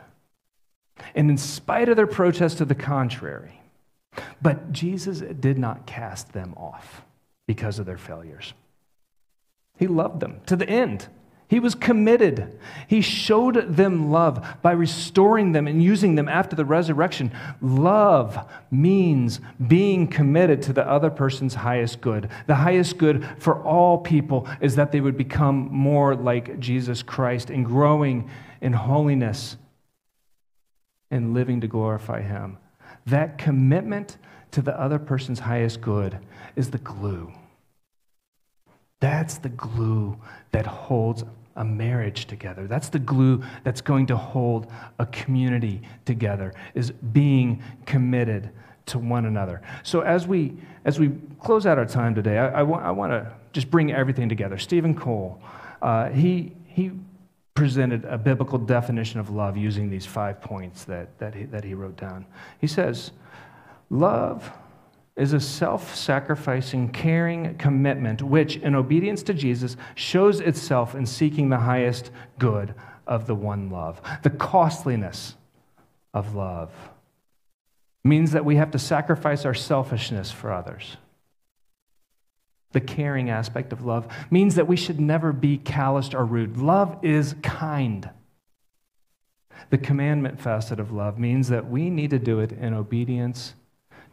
And 1.16 1.30
in 1.30 1.38
spite 1.38 1.90
of 1.90 1.96
their 1.96 2.06
protest 2.06 2.60
to 2.60 2.66
the 2.66 2.76
contrary, 2.76 3.62
but 4.42 4.72
Jesus 4.72 5.22
did 5.40 5.58
not 5.58 5.88
cast 5.88 6.34
them 6.34 6.54
off 6.56 7.02
because 7.48 7.80
of 7.80 7.86
their 7.86 7.98
failures. 7.98 8.54
He 9.78 9.88
loved 9.88 10.20
them 10.20 10.42
to 10.48 10.56
the 10.56 10.70
end. 10.70 11.08
He 11.50 11.62
was 11.62 11.76
committed. 11.76 12.60
He 12.88 13.00
showed 13.00 13.76
them 13.76 14.12
love 14.12 14.46
by 14.62 14.74
restoring 14.74 15.54
them 15.54 15.66
and 15.66 15.82
using 15.82 16.16
them 16.16 16.28
after 16.28 16.58
the 16.58 16.66
resurrection. 16.66 17.32
Love 17.62 18.38
means 18.70 19.40
being 19.66 20.08
committed 20.08 20.62
to 20.64 20.74
the 20.74 20.86
other 20.86 21.10
person's 21.10 21.54
highest 21.56 22.02
good. 22.02 22.30
The 22.48 22.56
highest 22.56 22.98
good 22.98 23.26
for 23.40 23.64
all 23.64 23.98
people 23.98 24.46
is 24.60 24.76
that 24.76 24.92
they 24.92 25.00
would 25.00 25.18
become 25.18 25.70
more 25.72 26.16
like 26.16 26.60
Jesus 26.60 27.02
Christ 27.02 27.50
and 27.50 27.66
growing 27.66 28.30
in 28.60 28.74
holiness 28.74 29.56
and 31.10 31.34
living 31.34 31.62
to 31.62 31.68
glorify 31.68 32.22
Him. 32.22 32.58
That 33.06 33.38
commitment 33.38 34.18
to 34.52 34.62
the 34.62 34.78
other 34.78 35.00
person's 35.00 35.40
highest 35.40 35.80
good 35.80 36.20
is 36.58 36.72
the 36.72 36.78
glue 36.78 37.32
that's 39.00 39.38
the 39.38 39.50
glue 39.50 40.18
that 40.52 40.66
holds 40.66 41.24
a 41.56 41.66
marriage 41.66 42.26
together. 42.26 42.68
That's 42.68 42.90
the 42.90 43.00
glue 43.00 43.44
that's 43.64 43.82
going 43.82 44.08
to 44.08 44.18
hold 44.18 44.72
a 45.00 45.06
community 45.08 45.82
together, 46.06 46.54
is 46.76 46.92
being 46.92 47.62
committed 47.86 48.52
to 48.88 49.00
one 49.00 49.26
another. 49.26 49.62
So 49.84 50.02
as 50.02 50.28
we 50.28 50.54
as 50.86 51.00
we 51.00 51.12
close 51.42 51.66
out 51.66 51.78
our 51.78 51.86
time 51.86 52.16
today, 52.16 52.38
I, 52.38 52.60
I, 52.60 52.64
wa- 52.64 52.80
I 52.80 52.92
want 52.92 53.12
to 53.12 53.32
just 53.52 53.70
bring 53.70 53.92
everything 53.92 54.30
together. 54.30 54.58
Stephen 54.58 54.96
Cole, 54.96 55.42
uh, 55.82 56.10
he 56.10 56.54
he 56.68 56.92
presented 57.54 58.06
a 58.06 58.18
biblical 58.18 58.60
definition 58.60 59.20
of 59.20 59.30
love 59.30 59.58
using 59.58 59.90
these 59.90 60.06
five 60.06 60.40
points 60.42 60.86
that 60.86 61.18
that 61.20 61.34
he, 61.36 61.44
that 61.46 61.64
he 61.64 61.74
wrote 61.74 61.98
down. 61.98 62.26
He 62.60 62.68
says, 62.68 63.12
love 63.90 64.50
is 65.18 65.34
a 65.34 65.40
self 65.40 65.96
sacrificing, 65.96 66.90
caring 66.90 67.58
commitment 67.58 68.22
which, 68.22 68.58
in 68.58 68.76
obedience 68.76 69.24
to 69.24 69.34
Jesus, 69.34 69.76
shows 69.96 70.40
itself 70.40 70.96
in 70.96 71.06
seeking 71.06 71.50
the 71.50 71.58
highest 71.58 72.12
good 72.38 72.76
of 73.08 73.26
the 73.26 73.36
one 73.36 73.70
love. 73.70 74.00
The 74.22 74.30
costliness 74.30 75.36
of 76.14 76.36
love 76.36 76.72
means 78.04 78.32
that 78.32 78.46
we 78.46 78.56
have 78.58 78.72
to 78.72 78.80
sacrifice 78.80 79.44
our 79.44 79.56
selfishness 79.56 80.32
for 80.32 80.54
others. 80.54 80.98
The 82.74 82.82
caring 82.82 83.30
aspect 83.30 83.74
of 83.74 83.84
love 83.84 84.08
means 84.30 84.56
that 84.56 84.68
we 84.68 84.76
should 84.76 85.00
never 85.00 85.34
be 85.34 85.58
calloused 85.58 86.14
or 86.14 86.26
rude. 86.26 86.58
Love 86.58 87.00
is 87.02 87.36
kind. 87.42 88.10
The 89.72 89.78
commandment 89.78 90.40
facet 90.40 90.80
of 90.80 90.92
love 90.92 91.18
means 91.18 91.50
that 91.50 91.70
we 91.70 91.90
need 91.90 92.12
to 92.12 92.20
do 92.20 92.40
it 92.40 92.52
in 92.52 92.74
obedience 92.74 93.56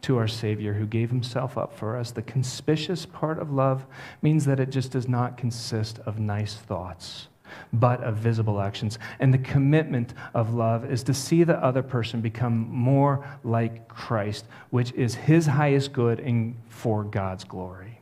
to 0.05 0.19
our 0.19 0.27
Savior 0.27 0.73
who 0.73 0.85
gave 0.85 1.09
himself 1.09 1.57
up 1.57 1.73
for 1.73 1.97
us. 1.97 2.11
The 2.11 2.21
conspicuous 2.21 3.07
part 3.07 3.39
of 3.39 3.51
love 3.51 3.87
means 4.21 4.45
that 4.45 4.59
it 4.59 4.69
just 4.69 4.91
does 4.91 5.07
not 5.07 5.35
consist 5.35 5.97
of 6.05 6.19
nice 6.19 6.53
thoughts, 6.53 7.27
but 7.73 8.03
of 8.03 8.17
visible 8.17 8.61
actions. 8.61 8.99
And 9.19 9.33
the 9.33 9.39
commitment 9.39 10.13
of 10.35 10.53
love 10.53 10.85
is 10.85 11.01
to 11.03 11.13
see 11.15 11.43
the 11.43 11.57
other 11.57 11.81
person 11.81 12.21
become 12.21 12.69
more 12.69 13.27
like 13.43 13.87
Christ, 13.87 14.45
which 14.69 14.91
is 14.91 15.15
his 15.15 15.47
highest 15.47 15.91
good 15.91 16.19
and 16.19 16.55
for 16.69 17.03
God's 17.03 17.43
glory. 17.43 17.99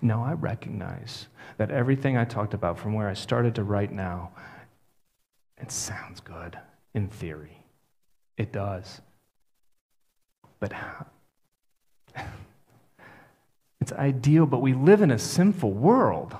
Now, 0.00 0.24
I 0.24 0.32
recognize 0.32 1.26
that 1.58 1.70
everything 1.70 2.16
I 2.16 2.24
talked 2.24 2.54
about 2.54 2.78
from 2.78 2.94
where 2.94 3.06
I 3.06 3.12
started 3.12 3.54
to 3.56 3.64
right 3.64 3.92
now, 3.92 4.30
it 5.58 5.70
sounds 5.70 6.20
good 6.20 6.58
in 6.94 7.08
theory. 7.08 7.66
It 8.38 8.50
does. 8.50 9.02
But 10.60 10.72
it's 13.80 13.92
ideal, 13.92 14.46
but 14.46 14.60
we 14.60 14.74
live 14.74 15.02
in 15.02 15.10
a 15.10 15.18
sinful 15.18 15.72
world. 15.72 16.36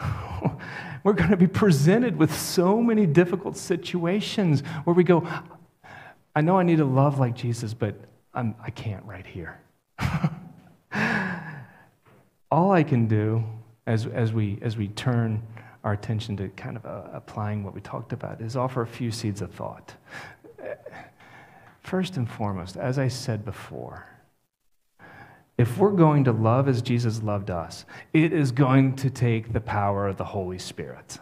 We're 1.04 1.12
going 1.12 1.30
to 1.30 1.36
be 1.36 1.46
presented 1.46 2.16
with 2.16 2.34
so 2.38 2.82
many 2.82 3.06
difficult 3.06 3.56
situations 3.56 4.62
where 4.84 4.94
we 4.94 5.04
go, 5.04 5.26
I 6.34 6.40
know 6.40 6.58
I 6.58 6.62
need 6.62 6.78
to 6.78 6.84
love 6.84 7.18
like 7.18 7.34
Jesus, 7.34 7.74
but 7.74 7.94
I'm, 8.32 8.54
I 8.62 8.70
can't 8.70 9.04
right 9.04 9.26
here. 9.26 9.60
All 12.50 12.72
I 12.72 12.82
can 12.82 13.06
do 13.06 13.44
as, 13.86 14.06
as, 14.06 14.32
we, 14.32 14.58
as 14.62 14.76
we 14.76 14.88
turn 14.88 15.42
our 15.82 15.92
attention 15.92 16.36
to 16.36 16.48
kind 16.50 16.76
of 16.76 16.84
uh, 16.84 17.08
applying 17.12 17.64
what 17.64 17.74
we 17.74 17.80
talked 17.80 18.12
about 18.12 18.40
is 18.40 18.56
offer 18.56 18.82
a 18.82 18.86
few 18.86 19.10
seeds 19.10 19.40
of 19.40 19.50
thought. 19.52 19.94
First 21.90 22.16
and 22.16 22.30
foremost, 22.30 22.76
as 22.76 23.00
I 23.00 23.08
said 23.08 23.44
before, 23.44 24.06
if 25.58 25.76
we're 25.76 25.90
going 25.90 26.22
to 26.22 26.30
love 26.30 26.68
as 26.68 26.82
Jesus 26.82 27.20
loved 27.20 27.50
us, 27.50 27.84
it 28.12 28.32
is 28.32 28.52
going 28.52 28.94
to 28.94 29.10
take 29.10 29.52
the 29.52 29.60
power 29.60 30.06
of 30.06 30.16
the 30.16 30.26
Holy 30.26 30.60
Spirit. 30.60 31.18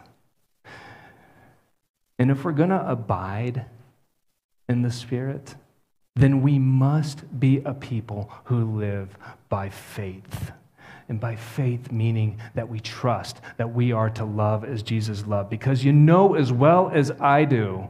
And 2.19 2.29
if 2.29 2.45
we're 2.45 2.51
going 2.51 2.69
to 2.69 2.87
abide 2.87 3.65
in 4.69 4.83
the 4.83 4.91
Spirit, 4.91 5.55
then 6.15 6.43
we 6.43 6.59
must 6.59 7.39
be 7.39 7.63
a 7.65 7.73
people 7.73 8.31
who 8.43 8.77
live 8.77 9.17
by 9.49 9.69
faith. 9.69 10.51
And 11.07 11.19
by 11.19 11.35
faith, 11.35 11.91
meaning 11.91 12.39
that 12.53 12.69
we 12.69 12.79
trust 12.79 13.41
that 13.57 13.73
we 13.73 13.91
are 13.91 14.11
to 14.11 14.23
love 14.23 14.63
as 14.63 14.83
Jesus 14.83 15.25
loved. 15.25 15.49
Because 15.49 15.83
you 15.83 15.93
know 15.93 16.35
as 16.35 16.53
well 16.53 16.91
as 16.93 17.09
I 17.19 17.45
do 17.45 17.87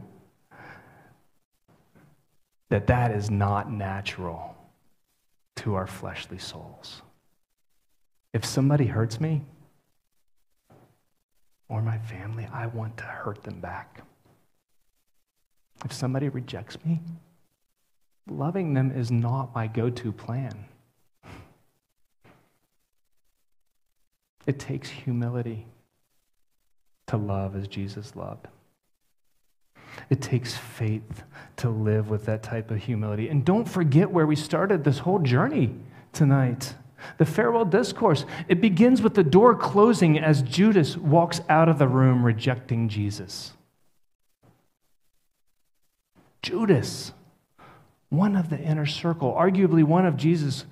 that 2.70 2.86
that 2.86 3.10
is 3.10 3.30
not 3.30 3.70
natural 3.70 4.56
to 5.56 5.74
our 5.74 5.86
fleshly 5.86 6.38
souls. 6.38 7.02
If 8.32 8.44
somebody 8.44 8.86
hurts 8.86 9.20
me 9.20 9.42
or 11.68 11.82
my 11.82 11.98
family, 11.98 12.48
I 12.52 12.66
want 12.66 12.96
to 12.98 13.04
hurt 13.04 13.42
them 13.42 13.60
back. 13.60 14.02
If 15.84 15.92
somebody 15.92 16.28
rejects 16.28 16.82
me, 16.84 17.00
loving 18.28 18.74
them 18.74 18.92
is 18.92 19.10
not 19.10 19.54
my 19.54 19.66
go 19.66 19.90
to 19.90 20.12
plan. 20.12 20.64
It 24.46 24.58
takes 24.58 24.88
humility 24.88 25.66
to 27.08 27.16
love 27.16 27.56
as 27.56 27.66
Jesus 27.66 28.14
loved. 28.14 28.46
It 30.10 30.20
takes 30.20 30.54
faith 30.54 31.22
to 31.56 31.70
live 31.70 32.10
with 32.10 32.26
that 32.26 32.42
type 32.42 32.70
of 32.70 32.78
humility. 32.78 33.28
And 33.28 33.44
don't 33.44 33.68
forget 33.68 34.10
where 34.10 34.26
we 34.26 34.36
started 34.36 34.84
this 34.84 34.98
whole 34.98 35.20
journey 35.20 35.74
tonight. 36.12 36.74
The 37.16 37.24
farewell 37.24 37.64
discourse. 37.64 38.26
It 38.48 38.60
begins 38.60 39.00
with 39.00 39.14
the 39.14 39.24
door 39.24 39.54
closing 39.54 40.18
as 40.18 40.42
Judas 40.42 40.96
walks 40.96 41.40
out 41.48 41.68
of 41.68 41.78
the 41.78 41.88
room 41.88 42.24
rejecting 42.26 42.88
Jesus. 42.88 43.52
Judas 46.42 47.12
one 48.10 48.34
of 48.34 48.50
the 48.50 48.58
inner 48.58 48.86
circle, 48.86 49.32
arguably 49.32 49.84
one 49.84 50.04
of 50.04 50.16
Jesus' 50.16 50.66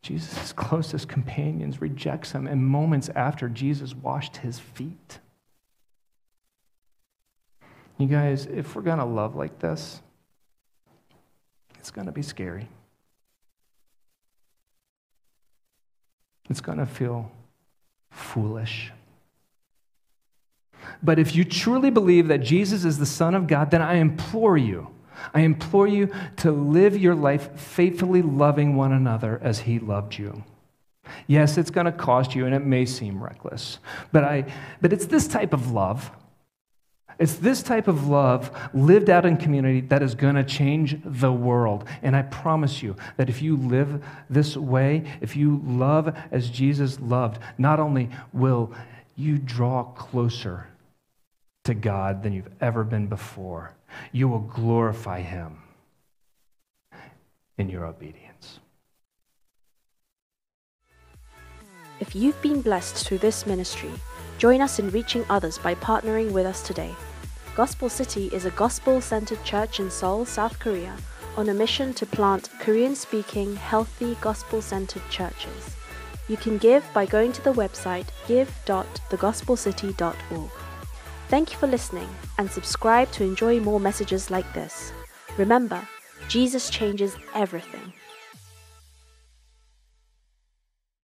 Jesus' 0.00 0.52
closest 0.52 1.08
companions 1.08 1.80
rejects 1.80 2.30
him, 2.30 2.46
and 2.46 2.64
moments 2.64 3.08
after, 3.16 3.48
Jesus 3.48 3.94
washed 3.94 4.38
his 4.38 4.60
feet. 4.60 5.18
You 7.98 8.06
guys, 8.06 8.46
if 8.46 8.76
we're 8.76 8.82
going 8.82 8.98
to 8.98 9.04
love 9.04 9.34
like 9.34 9.58
this, 9.58 10.00
it's 11.78 11.90
going 11.90 12.06
to 12.06 12.12
be 12.12 12.22
scary. 12.22 12.68
It's 16.48 16.60
going 16.60 16.78
to 16.78 16.86
feel 16.86 17.30
foolish. 18.10 18.92
But 21.02 21.18
if 21.18 21.34
you 21.34 21.44
truly 21.44 21.90
believe 21.90 22.28
that 22.28 22.38
Jesus 22.38 22.84
is 22.84 22.98
the 22.98 23.06
Son 23.06 23.34
of 23.34 23.46
God, 23.46 23.70
then 23.70 23.82
I 23.82 23.94
implore 23.94 24.56
you, 24.56 24.88
I 25.34 25.40
implore 25.40 25.86
you 25.86 26.10
to 26.36 26.50
live 26.50 26.96
your 26.96 27.14
life 27.14 27.58
faithfully 27.60 28.22
loving 28.22 28.76
one 28.76 28.92
another 28.92 29.40
as 29.42 29.60
He 29.60 29.78
loved 29.78 30.16
you. 30.16 30.44
Yes, 31.26 31.58
it's 31.58 31.70
going 31.70 31.86
to 31.86 31.92
cost 31.92 32.34
you 32.34 32.46
and 32.46 32.54
it 32.54 32.64
may 32.64 32.84
seem 32.84 33.22
reckless, 33.22 33.78
but, 34.12 34.24
I, 34.24 34.44
but 34.80 34.92
it's 34.92 35.06
this 35.06 35.26
type 35.26 35.52
of 35.52 35.72
love. 35.72 36.10
It's 37.18 37.34
this 37.34 37.62
type 37.62 37.88
of 37.88 38.06
love 38.06 38.56
lived 38.72 39.10
out 39.10 39.26
in 39.26 39.36
community 39.36 39.80
that 39.82 40.02
is 40.02 40.14
going 40.14 40.36
to 40.36 40.44
change 40.44 40.96
the 41.04 41.32
world. 41.32 41.84
And 42.02 42.14
I 42.14 42.22
promise 42.22 42.80
you 42.82 42.94
that 43.16 43.28
if 43.28 43.42
you 43.42 43.56
live 43.56 44.04
this 44.30 44.56
way, 44.56 45.04
if 45.20 45.34
you 45.34 45.60
love 45.64 46.16
as 46.30 46.48
Jesus 46.48 47.00
loved, 47.00 47.40
not 47.58 47.80
only 47.80 48.08
will 48.32 48.72
you 49.16 49.36
draw 49.36 49.82
closer 49.82 50.68
to 51.64 51.74
God 51.74 52.22
than 52.22 52.32
you've 52.32 52.50
ever 52.60 52.84
been 52.84 53.08
before, 53.08 53.74
you 54.12 54.28
will 54.28 54.38
glorify 54.38 55.20
Him 55.20 55.58
in 57.58 57.68
your 57.68 57.84
obedience. 57.84 58.60
If 61.98 62.14
you've 62.14 62.40
been 62.42 62.62
blessed 62.62 63.04
through 63.04 63.18
this 63.18 63.44
ministry, 63.44 63.90
join 64.38 64.60
us 64.60 64.78
in 64.78 64.88
reaching 64.92 65.24
others 65.28 65.58
by 65.58 65.74
partnering 65.74 66.30
with 66.30 66.46
us 66.46 66.62
today. 66.62 66.94
Gospel 67.58 67.88
City 67.88 68.30
is 68.32 68.44
a 68.44 68.52
gospel 68.52 69.00
centered 69.00 69.42
church 69.42 69.80
in 69.80 69.90
Seoul, 69.90 70.24
South 70.24 70.60
Korea, 70.60 70.94
on 71.36 71.48
a 71.48 71.54
mission 71.54 71.92
to 71.94 72.06
plant 72.06 72.50
Korean 72.60 72.94
speaking, 72.94 73.56
healthy, 73.56 74.16
gospel 74.20 74.62
centered 74.62 75.02
churches. 75.10 75.74
You 76.28 76.36
can 76.36 76.58
give 76.58 76.84
by 76.94 77.04
going 77.04 77.32
to 77.32 77.42
the 77.42 77.52
website 77.52 78.06
give.thegospelcity.org. 78.28 80.50
Thank 81.26 81.50
you 81.50 81.58
for 81.58 81.66
listening 81.66 82.08
and 82.38 82.48
subscribe 82.48 83.10
to 83.10 83.24
enjoy 83.24 83.58
more 83.58 83.80
messages 83.80 84.30
like 84.30 84.54
this. 84.54 84.92
Remember, 85.36 85.82
Jesus 86.28 86.70
changes 86.70 87.16
everything. 87.34 87.92